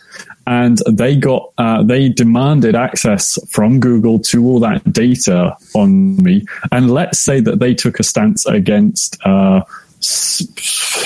and 0.45 0.77
they 0.89 1.15
got 1.15 1.51
uh, 1.57 1.83
they 1.83 2.09
demanded 2.09 2.75
access 2.75 3.37
from 3.49 3.79
Google 3.79 4.19
to 4.19 4.45
all 4.45 4.59
that 4.59 4.93
data 4.93 5.57
on 5.73 6.15
me. 6.17 6.45
And 6.71 6.91
let's 6.91 7.19
say 7.19 7.41
that 7.41 7.59
they 7.59 7.73
took 7.73 7.99
a 7.99 8.03
stance 8.03 8.45
against 8.45 9.17
uh, 9.25 9.63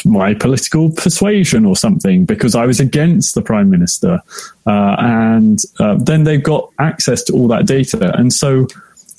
my 0.05 0.33
political 0.33 0.91
persuasion 0.91 1.65
or 1.65 1.75
something 1.75 2.25
because 2.25 2.55
I 2.55 2.65
was 2.65 2.79
against 2.79 3.35
the 3.35 3.41
prime 3.41 3.69
minister, 3.69 4.21
uh, 4.65 4.95
and 4.99 5.59
uh, 5.79 5.95
then 5.95 6.23
they've 6.23 6.43
got 6.43 6.71
access 6.79 7.23
to 7.23 7.33
all 7.33 7.47
that 7.49 7.65
data. 7.65 8.15
And 8.17 8.31
so, 8.31 8.67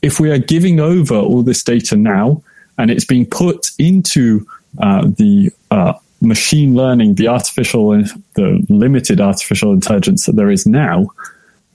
if 0.02 0.21
we 0.21 0.30
are 0.30 0.38
giving 0.38 0.80
over 0.80 1.16
all 1.16 1.42
this 1.42 1.62
data 1.62 1.97
now, 1.97 2.42
and 2.78 2.90
it's 2.90 3.04
being 3.04 3.26
put 3.26 3.71
into 3.78 4.47
uh, 4.78 5.06
the 5.06 5.50
uh, 5.71 5.95
machine 6.21 6.75
learning, 6.75 7.14
the 7.14 7.28
artificial, 7.28 7.90
the 8.35 8.64
limited 8.68 9.21
artificial 9.21 9.73
intelligence 9.73 10.26
that 10.26 10.37
there 10.37 10.50
is 10.50 10.66
now, 10.66 11.11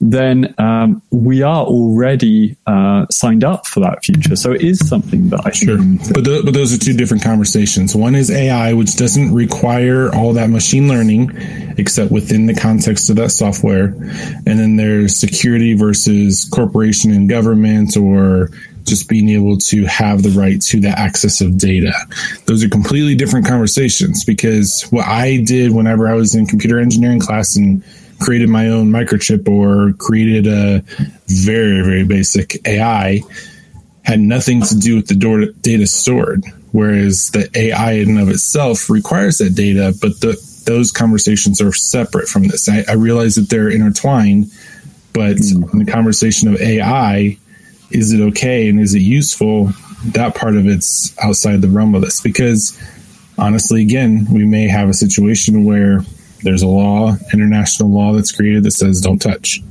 then 0.01 0.55
um, 0.58 1.01
we 1.12 1.43
are 1.43 1.63
already 1.63 2.58
uh, 2.65 3.05
signed 3.12 3.43
up 3.43 3.67
for 3.67 3.81
that 3.81 4.03
future. 4.03 4.36
So 4.36 4.51
it 4.51 4.62
is 4.62 4.79
something 4.89 5.29
that 5.29 5.46
I 5.46 5.51
sure. 5.51 5.77
But, 6.12 6.25
th- 6.25 6.43
but 6.43 6.55
those 6.55 6.74
are 6.74 6.79
two 6.79 6.93
different 6.93 7.24
conversations. 7.24 7.96
One 7.96 8.15
is 8.15 8.31
AI, 8.31 8.74
which 8.74 8.96
doesn't 8.96 9.31
require 9.31 10.13
all 10.13 10.34
that 10.34 10.50
machine 10.50 10.88
learning, 10.88 11.31
except 11.77 12.12
within 12.12 12.48
the 12.48 12.55
context 12.55 13.12
of 13.12 13.15
that 13.17 13.29
software. 13.29 13.93
And 14.48 14.60
then 14.60 14.75
there's 14.75 15.20
security 15.20 15.75
versus 15.75 16.50
corporation 16.51 17.12
and 17.12 17.29
government 17.29 17.96
or 17.96 18.50
just 18.84 19.08
being 19.08 19.29
able 19.29 19.58
to 19.58 19.86
have 19.86 20.24
the 20.24 20.29
right 20.29 20.60
to 20.60 20.79
the 20.79 20.89
access 20.89 21.41
of 21.41 21.60
data. 21.60 21.93
Those 22.46 22.63
are 22.63 22.70
completely 22.70 23.13
different 23.13 23.46
conversations 23.46 24.25
because 24.25 24.88
what 24.89 25.05
I 25.05 25.38
did 25.38 25.72
whenever 25.72 26.08
I 26.08 26.15
was 26.15 26.34
in 26.34 26.48
computer 26.48 26.79
engineering 26.79 27.20
class 27.20 27.55
and 27.55 27.84
created 28.22 28.50
my 28.50 28.70
own 28.70 28.92
microchip 28.92 29.50
or 29.50 29.94
created 29.94 30.48
a 30.48 30.84
very, 31.28 31.82
very 31.82 32.06
basic 32.06 32.66
AI 32.68 33.22
had 34.04 34.20
nothing 34.20 34.62
to 34.62 34.75
do 34.78 34.96
with 34.96 35.08
the 35.08 35.54
data 35.62 35.88
stored. 35.88 36.44
Whereas 36.72 37.32
the 37.32 37.50
AI 37.54 37.94
in 37.94 38.12
and 38.12 38.20
of 38.20 38.30
itself 38.30 38.90
requires 38.90 39.40
that 39.40 39.56
data, 39.56 39.94
but 40.01 40.22
the, 40.22 40.38
those 40.66 40.92
conversations 40.92 41.60
are 41.60 41.74
separate 41.74 42.30
from 42.30 42.44
this. 42.48 42.70
I, 42.70 42.86
I 42.88 42.94
realize 42.94 43.36
that 43.36 43.50
they're 43.50 43.70
intertwined, 43.70 44.51
but 45.12 45.36
mm. 45.36 45.74
in 45.74 45.80
the 45.80 45.92
conversation 45.92 46.48
of 46.48 46.62
AI, 46.62 47.38
is 47.90 48.13
it 48.13 48.22
okay 48.22 48.70
and 48.70 48.80
is 48.80 48.94
it 48.94 49.01
useful? 49.01 49.74
That 50.06 50.36
part 50.36 50.56
of 50.56 50.66
it's 50.66 51.18
outside 51.20 51.62
the 51.62 51.68
realm 51.68 51.94
of 51.94 52.01
this 52.01 52.22
because 52.22 52.80
honestly, 53.38 53.82
again, 53.82 54.25
we 54.32 54.46
may 54.46 54.68
have 54.68 54.88
a 54.88 54.94
situation 54.94 55.66
where 55.66 56.06
there's 56.44 56.62
a 56.62 56.68
law, 56.68 57.16
international 57.34 57.90
law 57.90 58.14
that's 58.14 58.32
created 58.32 58.64
that 58.64 58.72
says 58.72 59.02
don't 59.02 59.20
touch. 59.20 59.62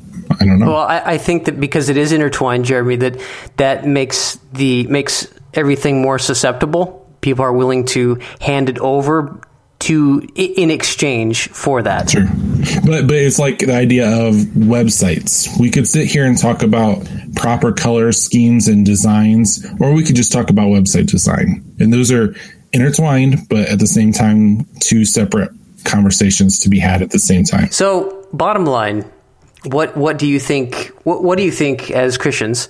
I 0.41 0.45
don't 0.45 0.59
know. 0.59 0.69
Well, 0.69 0.83
I, 0.83 1.03
I 1.05 1.19
think 1.19 1.47
that 1.47 1.61
because 1.61 1.89
it 1.89 1.97
is 1.97 2.13
intertwined, 2.13 2.65
Jeremy, 2.65 2.97
that 2.97 3.21
that 3.57 3.87
makes 3.87 4.39
the 4.53 4.87
makes 4.87 5.27
everything 5.55 6.03
more 6.03 6.19
susceptible. 6.19 6.97
People 7.21 7.45
are 7.45 7.53
willing 7.53 7.85
to 7.87 8.21
hand 8.41 8.69
it 8.69 8.79
over 8.79 9.41
to 9.81 10.27
in 10.35 10.71
exchange 10.71 11.49
for 11.49 11.83
that. 11.83 12.11
Sure, 12.11 12.27
but 12.87 13.07
but 13.07 13.17
it's 13.17 13.39
like 13.39 13.59
the 13.59 13.75
idea 13.75 14.09
of 14.09 14.35
websites. 14.35 15.49
We 15.59 15.71
could 15.71 15.89
sit 15.89 16.07
here 16.07 16.25
and 16.25 16.39
talk 16.39 16.63
about 16.63 17.09
proper 17.35 17.73
color 17.73 18.13
schemes 18.13 18.69
and 18.69 18.87
designs, 18.87 19.67
or 19.81 19.93
we 19.93 20.05
could 20.05 20.17
just 20.17 20.33
talk 20.33 20.51
about 20.51 20.69
website 20.69 21.07
design, 21.07 21.65
and 21.81 21.93
those 21.93 22.13
are 22.13 22.37
intertwined, 22.73 23.49
but 23.49 23.69
at 23.69 23.79
the 23.79 23.87
same 23.87 24.13
time, 24.13 24.65
two 24.81 25.05
separate 25.05 25.51
conversations 25.85 26.61
to 26.61 26.69
be 26.69 26.79
had 26.79 27.03
at 27.03 27.11
the 27.11 27.19
same 27.19 27.45
time. 27.45 27.71
So, 27.71 28.27
bottom 28.33 28.67
line, 28.67 29.11
what 29.65 29.97
what 29.97 30.19
do 30.19 30.27
you 30.27 30.41
think? 30.41 30.93
What, 31.05 31.23
what 31.23 31.39
do 31.39 31.45
you 31.45 31.53
think 31.53 31.91
as 31.91 32.19
Christians? 32.19 32.69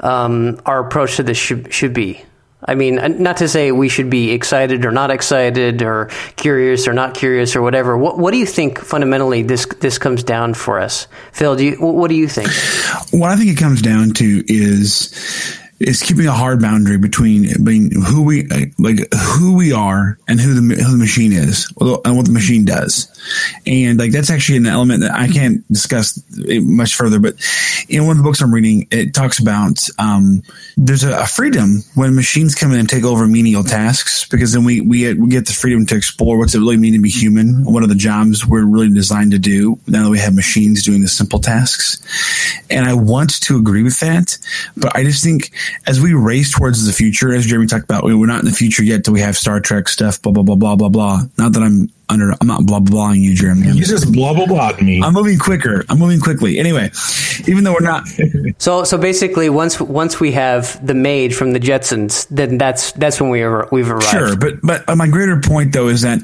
Um, 0.00 0.60
our 0.66 0.84
approach 0.84 1.16
to 1.16 1.22
this 1.22 1.38
should 1.38 1.72
should 1.72 1.94
be. 1.94 2.24
I 2.64 2.76
mean, 2.76 3.22
not 3.22 3.38
to 3.38 3.48
say 3.48 3.72
we 3.72 3.88
should 3.88 4.08
be 4.08 4.30
excited 4.30 4.84
or 4.84 4.92
not 4.92 5.10
excited 5.10 5.82
or 5.82 6.10
curious 6.36 6.86
or 6.86 6.92
not 6.92 7.14
curious 7.14 7.56
or 7.56 7.62
whatever. 7.62 7.98
What, 7.98 8.18
what 8.18 8.30
do 8.30 8.38
you 8.38 8.46
think 8.46 8.78
fundamentally 8.78 9.42
this 9.42 9.66
this 9.80 9.98
comes 9.98 10.22
down 10.22 10.54
for 10.54 10.78
us, 10.78 11.08
Phil? 11.32 11.56
Do 11.56 11.64
you 11.64 11.76
what 11.76 12.08
do 12.08 12.14
you 12.14 12.28
think? 12.28 12.48
What 13.10 13.30
I 13.30 13.36
think 13.36 13.50
it 13.50 13.58
comes 13.58 13.82
down 13.82 14.10
to 14.14 14.44
is 14.46 15.60
is 15.82 16.02
keeping 16.02 16.26
a 16.26 16.32
hard 16.32 16.60
boundary 16.60 16.98
between, 16.98 17.48
between 17.64 17.90
who 18.02 18.22
we 18.22 18.46
like 18.78 19.00
who 19.14 19.56
we 19.56 19.72
are 19.72 20.18
and 20.28 20.40
who 20.40 20.54
the 20.54 20.82
who 20.82 20.92
the 20.92 20.98
machine 20.98 21.32
is 21.32 21.72
and 21.78 22.16
what 22.16 22.26
the 22.26 22.32
machine 22.32 22.64
does, 22.64 23.08
and 23.66 23.98
like 23.98 24.12
that's 24.12 24.30
actually 24.30 24.58
an 24.58 24.66
element 24.66 25.00
that 25.00 25.12
I 25.12 25.28
can't 25.28 25.66
discuss 25.68 26.22
much 26.36 26.94
further. 26.94 27.18
But 27.18 27.34
in 27.88 28.06
one 28.06 28.12
of 28.12 28.18
the 28.18 28.22
books 28.22 28.40
I'm 28.40 28.52
reading, 28.52 28.86
it 28.90 29.14
talks 29.14 29.38
about 29.38 29.78
um, 29.98 30.42
there's 30.76 31.04
a, 31.04 31.22
a, 31.22 31.26
freedom 31.26 31.82
when 31.94 32.14
machines 32.14 32.54
come 32.54 32.72
in 32.72 32.80
and 32.80 32.88
take 32.88 33.04
over 33.04 33.26
menial 33.26 33.64
tasks 33.64 34.26
because 34.28 34.52
then 34.52 34.64
we 34.64 34.80
we 34.80 35.12
we 35.14 35.28
get 35.28 35.46
the 35.46 35.52
freedom 35.52 35.86
to 35.86 35.96
explore 35.96 36.38
what's 36.38 36.54
it 36.54 36.58
really 36.58 36.76
mean 36.76 36.92
to 36.94 37.00
be 37.00 37.10
human. 37.10 37.64
What 37.64 37.82
are 37.82 37.88
the 37.88 37.94
jobs 37.94 38.46
we're 38.46 38.64
really 38.64 38.92
designed 38.92 39.32
to 39.32 39.38
do 39.38 39.78
now 39.86 40.04
that 40.04 40.10
we 40.10 40.18
have 40.18 40.34
machines 40.34 40.84
doing 40.84 41.02
the 41.02 41.08
simple 41.08 41.38
tasks? 41.38 42.00
And 42.70 42.86
I 42.86 42.94
want 42.94 43.40
to 43.42 43.58
agree 43.58 43.82
with 43.82 44.00
that, 44.00 44.38
but 44.76 44.94
I 44.96 45.04
just 45.04 45.22
think 45.22 45.50
as 45.86 46.00
we 46.00 46.14
race 46.14 46.52
towards 46.52 46.86
the 46.86 46.92
future, 46.92 47.34
as 47.34 47.46
Jeremy 47.46 47.66
talked 47.66 47.84
about, 47.84 48.04
we're 48.04 48.26
not 48.26 48.40
in 48.40 48.46
the 48.46 48.52
future 48.52 48.82
yet 48.82 49.04
till 49.04 49.14
we 49.14 49.20
have 49.20 49.36
Star 49.36 49.60
Trek 49.60 49.88
stuff, 49.88 50.20
blah, 50.22 50.32
blah, 50.32 50.42
blah, 50.42 50.56
blah, 50.56 50.76
blah, 50.76 50.88
blah. 50.88 51.22
Not 51.38 51.52
that 51.52 51.62
I'm 51.62 51.88
under. 52.12 52.34
I'm 52.40 52.46
not 52.46 52.64
blah 52.66 52.78
blah, 52.78 53.08
blahing 53.08 53.22
you, 53.22 53.34
Jeremy. 53.34 53.68
You 53.68 53.84
just 53.84 54.12
blah 54.12 54.34
blah 54.34 54.46
blah 54.46 54.72
me. 54.80 55.02
I'm 55.02 55.14
moving 55.14 55.38
quicker. 55.38 55.84
I'm 55.88 55.98
moving 55.98 56.20
quickly. 56.20 56.58
Anyway, 56.58 56.90
even 57.46 57.64
though 57.64 57.72
we're 57.72 57.80
not. 57.80 58.06
So 58.58 58.84
so 58.84 58.98
basically, 58.98 59.48
once 59.48 59.80
once 59.80 60.20
we 60.20 60.32
have 60.32 60.84
the 60.86 60.94
maid 60.94 61.34
from 61.34 61.52
the 61.52 61.60
Jetsons, 61.60 62.26
then 62.28 62.58
that's 62.58 62.92
that's 62.92 63.20
when 63.20 63.30
we 63.30 63.42
are, 63.42 63.68
we've 63.72 63.90
arrived. 63.90 64.04
Sure, 64.04 64.36
but 64.36 64.60
but 64.62 64.96
my 64.96 65.08
greater 65.08 65.40
point 65.40 65.72
though 65.72 65.88
is 65.88 66.02
that 66.02 66.20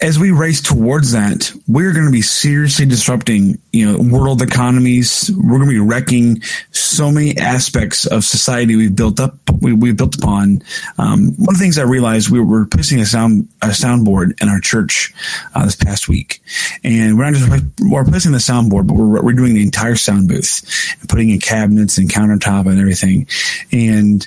as 0.00 0.18
we 0.18 0.30
race 0.30 0.60
towards 0.60 1.12
that, 1.12 1.52
we're 1.66 1.92
going 1.92 2.06
to 2.06 2.12
be 2.12 2.22
seriously 2.22 2.86
disrupting, 2.86 3.58
you 3.72 3.90
know, 3.90 3.98
world 3.98 4.42
economies. 4.42 5.30
We're 5.34 5.58
going 5.58 5.70
to 5.70 5.74
be 5.74 5.78
wrecking 5.78 6.42
so 6.70 7.10
many 7.10 7.36
aspects 7.38 8.06
of 8.06 8.24
society 8.24 8.76
we've 8.76 8.94
built 8.94 9.20
up, 9.20 9.34
we, 9.60 9.72
we've 9.72 9.96
built 9.96 10.16
upon. 10.16 10.62
Um, 10.98 11.34
one 11.36 11.54
of 11.54 11.58
the 11.58 11.62
things 11.62 11.78
I 11.78 11.84
realized 11.84 12.30
we 12.30 12.40
were 12.40 12.66
placing 12.66 13.00
a 13.00 13.06
sound, 13.06 13.48
a 13.62 13.68
soundboard 13.68 14.40
in 14.42 14.48
our 14.48 14.60
church 14.60 15.14
uh, 15.54 15.64
this 15.64 15.76
past 15.76 16.08
week, 16.08 16.42
and 16.84 17.16
we're 17.16 17.30
not 17.30 17.34
just 17.34 17.64
we're 17.80 18.04
placing 18.04 18.32
the 18.32 18.38
soundboard, 18.38 18.86
but 18.86 18.94
we're 18.94 19.22
we're 19.22 19.32
doing 19.32 19.54
the 19.54 19.62
entire 19.62 19.96
sound 19.96 20.28
booth 20.28 20.62
and 21.00 21.08
putting 21.08 21.30
in 21.30 21.40
cabinets 21.40 21.98
and 21.98 22.10
countertop 22.10 22.66
and 22.66 22.78
everything, 22.78 23.26
and 23.72 24.26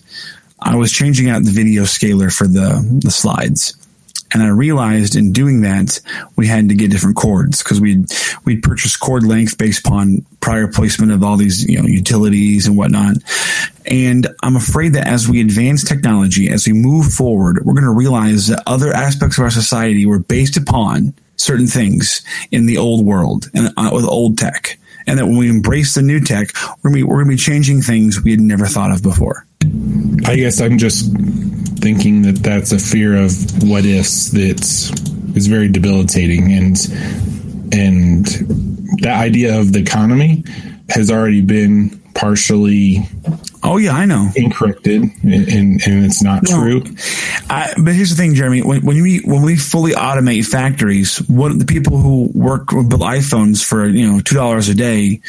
I 0.60 0.76
was 0.76 0.92
changing 0.92 1.30
out 1.30 1.44
the 1.44 1.52
video 1.52 1.86
scaler 1.86 2.30
for 2.30 2.48
the 2.48 3.00
the 3.04 3.12
slides 3.12 3.79
and 4.34 4.44
I 4.44 4.50
realized 4.50 5.16
in 5.16 5.34
doing 5.34 5.62
that, 5.62 6.00
we 6.36 6.48
had 6.48 6.70
to 6.70 6.76
get 6.76 6.92
different 6.92 7.16
cords 7.16 7.64
because 7.64 7.82
we'd, 7.82 8.06
we'd 8.46 8.64
purchased 8.64 9.00
cord 9.00 9.24
length 9.24 9.58
based 9.58 9.86
upon 9.86 10.26
prior 10.40 10.68
placement 10.68 11.12
of 11.12 11.24
all 11.24 11.38
these, 11.38 11.68
you 11.68 11.82
know, 11.82 11.88
utilities 11.88 12.68
and 12.68 12.78
whatnot. 12.78 13.18
And 13.86 14.28
I'm 14.44 14.56
afraid 14.56 14.94
that 14.94 15.08
as 15.08 15.28
we 15.28 15.42
advance 15.42 15.84
technology, 15.84 16.50
as 16.50 16.68
we 16.68 16.74
move 16.74 17.12
forward, 17.12 17.66
we're 17.66 17.74
going 17.74 17.86
to 17.86 17.92
realize 17.92 18.48
that 18.48 18.64
other 18.68 18.94
aspects 18.94 19.38
of 19.38 19.44
our 19.44 19.50
society 19.50 20.06
were 20.06 20.20
based 20.20 20.58
upon 20.58 21.14
certain 21.36 21.68
things 21.68 22.22
in 22.52 22.66
the 22.66 22.78
old 22.78 23.06
world 23.06 23.50
and 23.54 23.74
uh, 23.78 23.90
with 23.92 24.06
old 24.06 24.38
tech. 24.38 24.78
And 25.08 25.18
that 25.18 25.26
when 25.26 25.38
we 25.38 25.50
embrace 25.50 25.96
the 25.96 26.04
new 26.04 26.20
tech, 26.20 26.50
we're 26.84 26.92
going, 26.92 26.94
to 26.94 26.98
be, 26.98 27.04
we're 27.04 27.24
going 27.24 27.26
to 27.26 27.32
be 27.32 27.38
changing 27.38 27.82
things 27.82 28.22
we 28.22 28.32
had 28.32 28.42
never 28.42 28.68
thought 28.68 28.92
of 28.92 29.02
before. 29.02 29.46
I 30.26 30.36
guess 30.36 30.62
I'm 30.62 30.78
just 30.78 31.12
thinking 31.82 32.22
that 32.24 32.38
that's 32.44 32.72
a 32.72 32.80
fear 32.80 33.16
of 33.16 33.32
what 33.64 33.86
ifs 33.86 34.32
that 34.32 34.60
is 35.36 35.48
very 35.48 35.70
debilitating, 35.70 36.52
and 36.54 36.78
and 37.72 38.26
that 39.02 39.20
idea 39.22 39.60
of 39.60 39.74
the 39.74 39.80
economy 39.80 40.44
has 40.90 41.12
already 41.12 41.42
been 41.42 42.00
partially 42.16 43.00
Oh 43.62 43.76
yeah, 43.78 43.92
I 43.92 44.06
know. 44.06 44.30
incorrected, 44.38 45.02
and, 45.04 45.34
and, 45.34 45.82
and 45.86 46.06
it's 46.06 46.24
not 46.24 46.44
No. 46.50 46.62
true. 46.62 46.84
I, 47.50 47.74
but 47.78 47.94
here's 47.94 48.10
the 48.10 48.16
thing, 48.16 48.34
Jeremy. 48.34 48.62
When, 48.62 48.86
when 48.86 49.02
we 49.02 49.20
when 49.20 49.42
we 49.44 49.58
fully 49.58 49.92
automate 49.92 50.46
factories, 50.46 51.18
what 51.28 51.58
the 51.60 51.66
people 51.66 51.98
who 51.98 52.30
work 52.34 52.72
with 52.72 52.90
build 52.90 53.02
iPhones 53.02 53.64
for 53.64 53.86
you 53.86 54.10
know 54.12 54.22
two 54.22 54.36
dollars 54.36 54.70
a 54.70 54.76
day, 54.76 55.20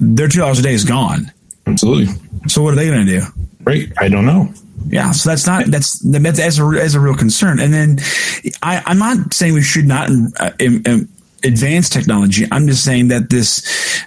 their 0.00 0.28
two 0.28 0.38
dollars 0.38 0.60
a 0.60 0.62
day 0.62 0.72
is 0.72 0.84
gone. 0.84 1.32
Absolutely 1.66 2.14
So 2.46 2.62
what 2.62 2.74
are 2.74 2.76
they 2.76 2.86
going 2.88 3.06
to 3.06 3.20
do? 3.20 3.26
right. 3.64 3.90
I 3.98 4.08
don't 4.08 4.24
know. 4.26 4.52
Yeah, 4.88 5.12
so 5.12 5.30
that's 5.30 5.46
not 5.46 5.66
that's 5.66 5.98
that's 6.00 6.38
as 6.38 6.58
a 6.58 6.64
as 6.64 6.94
a 6.94 7.00
real 7.00 7.16
concern. 7.16 7.60
And 7.60 7.72
then 7.72 7.98
I, 8.62 8.82
I'm 8.86 8.98
not 8.98 9.32
saying 9.32 9.54
we 9.54 9.62
should 9.62 9.86
not 9.86 10.10
uh, 10.38 10.50
im- 10.58 10.82
im- 10.86 11.08
advance 11.44 11.88
technology. 11.88 12.46
I'm 12.50 12.66
just 12.66 12.84
saying 12.84 13.08
that 13.08 13.30
this 13.30 13.62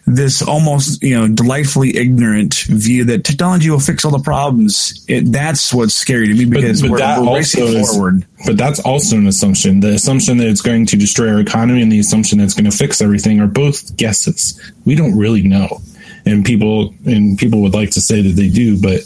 this 0.06 0.42
almost 0.42 1.02
you 1.04 1.16
know 1.16 1.28
delightfully 1.28 1.96
ignorant 1.96 2.56
view 2.68 3.06
that 3.06 3.24
technology 3.24 3.70
will 3.70 3.80
fix 3.80 4.04
all 4.04 4.12
the 4.12 4.20
problems. 4.20 5.06
It, 5.08 5.32
that's 5.32 5.74
what's 5.74 5.94
scary 5.94 6.28
to 6.28 6.34
me 6.34 6.46
because 6.46 6.82
but 6.82 6.92
we're, 6.92 6.98
that 6.98 7.22
we're 7.22 7.28
also 7.28 7.38
racing 7.38 7.80
is, 7.80 7.92
forward. 7.92 8.26
but 8.46 8.58
that's 8.58 8.80
also 8.80 9.18
an 9.18 9.28
assumption. 9.28 9.80
The 9.80 9.94
assumption 9.94 10.38
that 10.38 10.48
it's 10.48 10.62
going 10.62 10.86
to 10.88 10.98
destroy 10.98 11.30
our 11.30 11.40
economy 11.40 11.82
and 11.82 11.92
the 11.92 12.00
assumption 12.00 12.40
that 12.40 12.46
it's 12.46 12.54
going 12.54 12.70
to 12.70 12.76
fix 12.76 13.02
everything 13.02 13.40
are 13.40 13.48
both 13.48 13.96
guesses. 13.98 14.60
We 14.86 14.96
don't 14.96 15.18
really 15.18 15.44
know, 15.44 15.82
and 16.26 16.44
people 16.46 16.94
and 17.06 17.38
people 17.38 17.62
would 17.62 17.74
like 17.74 17.92
to 17.92 18.02
say 18.02 18.22
that 18.22 18.36
they 18.36 18.50
do, 18.50 18.82
but 18.82 19.02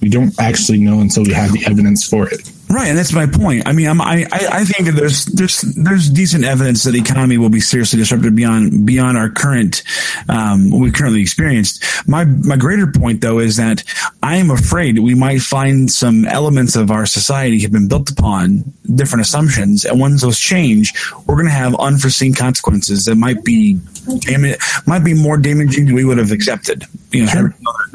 we 0.00 0.08
don't 0.08 0.38
actually 0.38 0.78
know 0.78 1.00
until 1.00 1.24
we 1.24 1.32
have 1.32 1.52
the 1.52 1.64
evidence 1.66 2.08
for 2.08 2.28
it. 2.28 2.50
Right, 2.68 2.88
and 2.88 2.98
that's 2.98 3.12
my 3.12 3.26
point. 3.26 3.66
I 3.66 3.72
mean, 3.72 3.86
I'm, 3.86 4.00
I 4.00 4.26
I 4.32 4.64
think 4.64 4.86
that 4.86 4.96
there's 4.96 5.24
there's 5.26 5.60
there's 5.60 6.10
decent 6.10 6.44
evidence 6.44 6.82
that 6.82 6.90
the 6.90 6.98
economy 6.98 7.38
will 7.38 7.48
be 7.48 7.60
seriously 7.60 8.00
disrupted 8.00 8.34
beyond 8.34 8.84
beyond 8.84 9.16
our 9.16 9.30
current 9.30 9.84
um, 10.28 10.72
what 10.72 10.80
we 10.80 10.90
currently 10.90 11.22
experienced. 11.22 11.84
My 12.08 12.24
my 12.24 12.56
greater 12.56 12.88
point 12.88 13.20
though 13.20 13.38
is 13.38 13.56
that 13.56 13.84
I 14.20 14.36
am 14.36 14.50
afraid 14.50 14.98
we 14.98 15.14
might 15.14 15.42
find 15.42 15.88
some 15.88 16.24
elements 16.24 16.74
of 16.74 16.90
our 16.90 17.06
society 17.06 17.60
have 17.60 17.70
been 17.70 17.86
built 17.86 18.10
upon 18.10 18.64
different 18.92 19.22
assumptions, 19.22 19.84
and 19.84 20.00
once 20.00 20.22
those 20.22 20.40
change, 20.40 20.92
we're 21.26 21.36
going 21.36 21.46
to 21.46 21.52
have 21.52 21.76
unforeseen 21.76 22.34
consequences 22.34 23.04
that 23.04 23.14
might 23.14 23.44
be 23.44 23.78
dam- 24.20 24.54
might 24.86 25.04
be 25.04 25.14
more 25.14 25.36
damaging 25.36 25.86
than 25.86 25.94
we 25.94 26.04
would 26.04 26.18
have 26.18 26.32
accepted. 26.32 26.84
You 27.10 27.24
know, 27.26 27.32
Sure. 27.32 27.54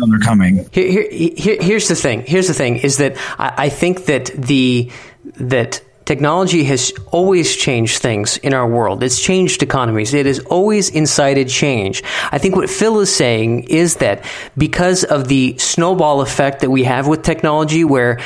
they're 0.10 0.20
coming. 0.20 0.66
Here, 0.72 1.08
here, 1.10 1.34
here, 1.36 1.58
here's 1.62 1.88
the 1.88 1.96
thing. 1.96 2.24
Here's 2.26 2.48
the 2.48 2.54
thing: 2.54 2.78
is 2.78 2.98
that 2.98 3.16
I, 3.40 3.54
I 3.66 3.70
think 3.70 4.06
that 4.06 4.26
the 4.36 4.92
that 5.38 5.82
technology 6.06 6.64
has 6.66 6.92
always 7.12 7.56
changed 7.56 8.00
things 8.02 8.38
in 8.38 8.54
our 8.54 8.68
world. 8.68 9.04
It's 9.04 9.22
changed 9.22 9.62
economies. 9.64 10.14
It 10.14 10.26
has 10.26 10.40
always 10.40 10.90
incited 10.90 11.48
change. 11.48 12.04
I 12.32 12.38
think 12.38 12.56
what 12.56 12.70
Phil 12.70 13.00
is 13.00 13.16
saying 13.16 13.66
is 13.66 13.98
that 13.98 14.26
because 14.58 15.04
of 15.04 15.28
the 15.28 15.58
snowball 15.58 16.22
effect 16.22 16.62
that 16.62 16.70
we 16.72 16.84
have 16.84 17.08
with 17.08 17.22
technology, 17.22 17.84
where 17.84 18.20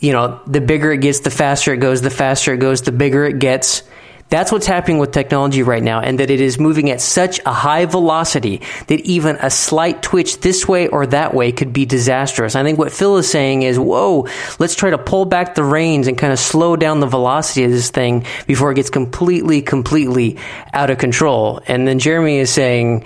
you 0.00 0.12
know 0.12 0.40
the 0.46 0.60
bigger 0.60 0.92
it 0.92 1.00
gets, 1.00 1.20
the 1.20 1.30
faster 1.30 1.72
it 1.72 1.78
goes, 1.78 2.02
the 2.02 2.10
faster 2.10 2.52
it 2.52 2.58
goes, 2.58 2.82
the 2.82 2.92
bigger 2.92 3.24
it 3.24 3.38
gets. 3.38 3.82
That's 4.30 4.50
what's 4.50 4.66
happening 4.66 4.98
with 4.98 5.12
technology 5.12 5.62
right 5.62 5.82
now, 5.82 6.00
and 6.00 6.18
that 6.18 6.30
it 6.30 6.40
is 6.40 6.58
moving 6.58 6.90
at 6.90 7.00
such 7.00 7.40
a 7.46 7.52
high 7.52 7.84
velocity 7.84 8.62
that 8.88 9.00
even 9.00 9.36
a 9.36 9.50
slight 9.50 10.02
twitch 10.02 10.40
this 10.40 10.66
way 10.66 10.88
or 10.88 11.06
that 11.06 11.34
way 11.34 11.52
could 11.52 11.72
be 11.72 11.86
disastrous. 11.86 12.56
I 12.56 12.62
think 12.62 12.78
what 12.78 12.90
Phil 12.90 13.16
is 13.18 13.30
saying 13.30 13.62
is, 13.62 13.78
whoa, 13.78 14.26
let's 14.58 14.74
try 14.74 14.90
to 14.90 14.98
pull 14.98 15.24
back 15.24 15.54
the 15.54 15.62
reins 15.62 16.08
and 16.08 16.18
kind 16.18 16.32
of 16.32 16.38
slow 16.38 16.74
down 16.74 17.00
the 17.00 17.06
velocity 17.06 17.64
of 17.64 17.70
this 17.70 17.90
thing 17.90 18.26
before 18.46 18.72
it 18.72 18.76
gets 18.76 18.90
completely, 18.90 19.62
completely 19.62 20.38
out 20.72 20.90
of 20.90 20.98
control. 20.98 21.60
And 21.66 21.86
then 21.86 21.98
Jeremy 21.98 22.38
is 22.38 22.50
saying, 22.50 23.04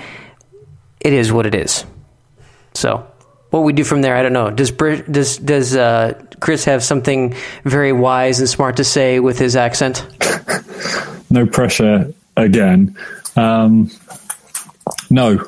it 1.00 1.12
is 1.12 1.32
what 1.32 1.46
it 1.46 1.54
is. 1.54 1.84
So, 2.74 3.06
what 3.50 3.60
we 3.60 3.72
do 3.72 3.84
from 3.84 4.02
there, 4.02 4.14
I 4.14 4.22
don't 4.22 4.32
know. 4.32 4.50
Does 4.50 4.70
does 4.70 5.38
does 5.38 5.74
uh, 5.74 6.20
Chris 6.40 6.64
have 6.66 6.82
something 6.82 7.34
very 7.64 7.92
wise 7.92 8.40
and 8.40 8.48
smart 8.48 8.76
to 8.76 8.84
say 8.84 9.20
with 9.20 9.38
his 9.38 9.56
accent? 9.56 10.06
No 11.30 11.46
pressure 11.46 12.12
again. 12.36 12.96
Um, 13.36 13.90
no, 15.10 15.46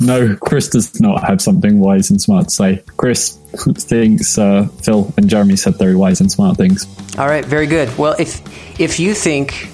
no, 0.00 0.36
Chris 0.36 0.68
does 0.68 1.00
not 1.00 1.24
have 1.24 1.40
something 1.40 1.80
wise 1.80 2.10
and 2.10 2.20
smart 2.20 2.48
to 2.48 2.50
say. 2.50 2.82
Chris 2.96 3.36
thinks 3.56 4.38
uh, 4.38 4.68
Phil 4.82 5.12
and 5.16 5.28
Jeremy 5.28 5.56
said 5.56 5.76
very 5.76 5.96
wise 5.96 6.20
and 6.20 6.30
smart 6.30 6.56
things. 6.56 6.86
All 7.18 7.26
right, 7.26 7.44
very 7.44 7.66
good. 7.66 7.96
Well, 7.98 8.14
if 8.18 8.40
if 8.80 9.00
you 9.00 9.14
think 9.14 9.68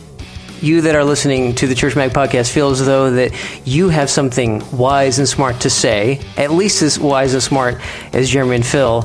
you 0.63 0.81
that 0.83 0.95
are 0.95 1.05
listening 1.05 1.55
to 1.57 1.67
the 1.67 1.75
Church 1.75 1.95
Mag 1.95 2.13
podcast 2.13 2.51
feel 2.51 2.71
as 2.71 2.85
though 2.85 3.11
that 3.11 3.33
you 3.67 3.91
have 3.91 4.09
something 4.09 4.63
wise 4.73 5.19
and 5.19 5.29
smart 5.29 5.61
to 5.61 5.71
say, 5.71 6.21
at 6.39 6.51
least 6.51 6.81
as 6.81 6.99
wise 6.99 7.35
and 7.35 7.43
smart 7.43 7.81
as 8.15 8.31
Jeremy 8.31 8.57
and 8.57 8.67
Phil, 8.67 9.03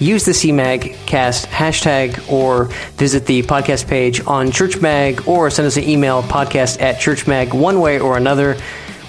use 0.00 0.24
the 0.24 0.32
CMAG 0.32 0.96
cast 1.06 1.46
hashtag 1.46 2.28
or 2.32 2.64
visit 2.96 3.26
the 3.26 3.42
podcast 3.44 3.86
page 3.86 4.20
on 4.26 4.48
ChurchMag 4.48 5.28
or 5.28 5.50
send 5.50 5.66
us 5.66 5.76
an 5.76 5.84
email 5.84 6.22
podcast 6.22 6.80
at 6.80 6.96
ChurchMag 6.96 7.54
one 7.54 7.80
way 7.80 8.00
or 8.00 8.16
another. 8.16 8.56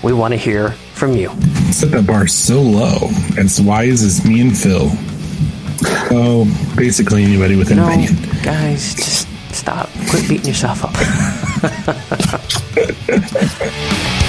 We 0.04 0.14
want 0.14 0.34
to 0.34 0.38
hear 0.38 0.72
from 0.94 1.14
you. 1.14 1.30
Set 1.72 1.92
that 1.92 2.06
bar 2.06 2.28
so 2.28 2.62
low, 2.62 2.98
as 3.38 3.60
wise 3.62 4.04
as 4.04 4.24
me 4.26 4.42
and 4.42 4.56
Phil. 4.58 4.90
So 6.10 6.46
basically, 6.76 7.24
anybody 7.24 7.56
with 7.56 7.72
an 7.72 7.78
No, 7.78 7.88
opinion. 7.88 8.16
guys, 8.44 8.94
just 8.96 9.28
stop. 9.54 9.90
Quit 10.10 10.28
beating 10.30 10.48
yourself 10.48 10.84
up. 10.84 10.92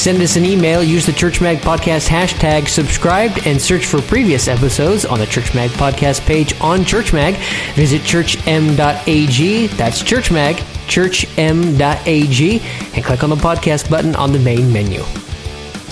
Send 0.00 0.22
us 0.22 0.36
an 0.36 0.46
email, 0.46 0.82
use 0.82 1.04
the 1.04 1.12
Church 1.12 1.42
Mag 1.42 1.58
Podcast 1.58 2.08
hashtag 2.08 2.68
subscribed, 2.68 3.46
and 3.46 3.60
search 3.60 3.84
for 3.84 4.00
previous 4.00 4.48
episodes 4.48 5.04
on 5.04 5.18
the 5.18 5.26
Church 5.26 5.54
Mag 5.54 5.68
Podcast 5.72 6.24
page 6.24 6.58
on 6.58 6.86
Church 6.86 7.12
Mag. 7.12 7.34
Visit 7.74 8.00
churchm.ag, 8.00 9.66
that's 9.66 10.02
Church 10.02 10.30
Mag, 10.30 10.56
churchm.ag, 10.86 12.62
and 12.94 13.04
click 13.04 13.22
on 13.22 13.28
the 13.28 13.36
podcast 13.36 13.90
button 13.90 14.16
on 14.16 14.32
the 14.32 14.38
main 14.38 14.72
menu. 14.72 15.02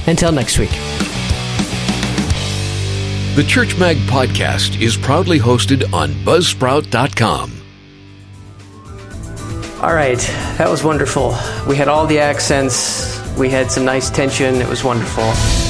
Until 0.07 0.33
next 0.33 0.59
week. 0.59 0.71
The 3.35 3.45
Church 3.47 3.77
Mag 3.77 3.99
podcast 4.07 4.81
is 4.81 4.97
proudly 4.97 5.39
hosted 5.39 5.93
on 5.93 6.13
Buzzsprout.com. 6.25 7.53
All 9.83 9.95
right, 9.95 10.19
that 10.57 10.71
was 10.71 10.83
wonderful. 10.83 11.37
We 11.69 11.77
had 11.77 11.89
all 11.89 12.07
the 12.07 12.21
accents, 12.21 13.18
we 13.39 13.49
had 13.49 13.71
some 13.71 13.85
nice 13.85 14.11
tension, 14.11 14.57
it 14.57 14.69
was 14.69 14.83
wonderful. 14.83 15.68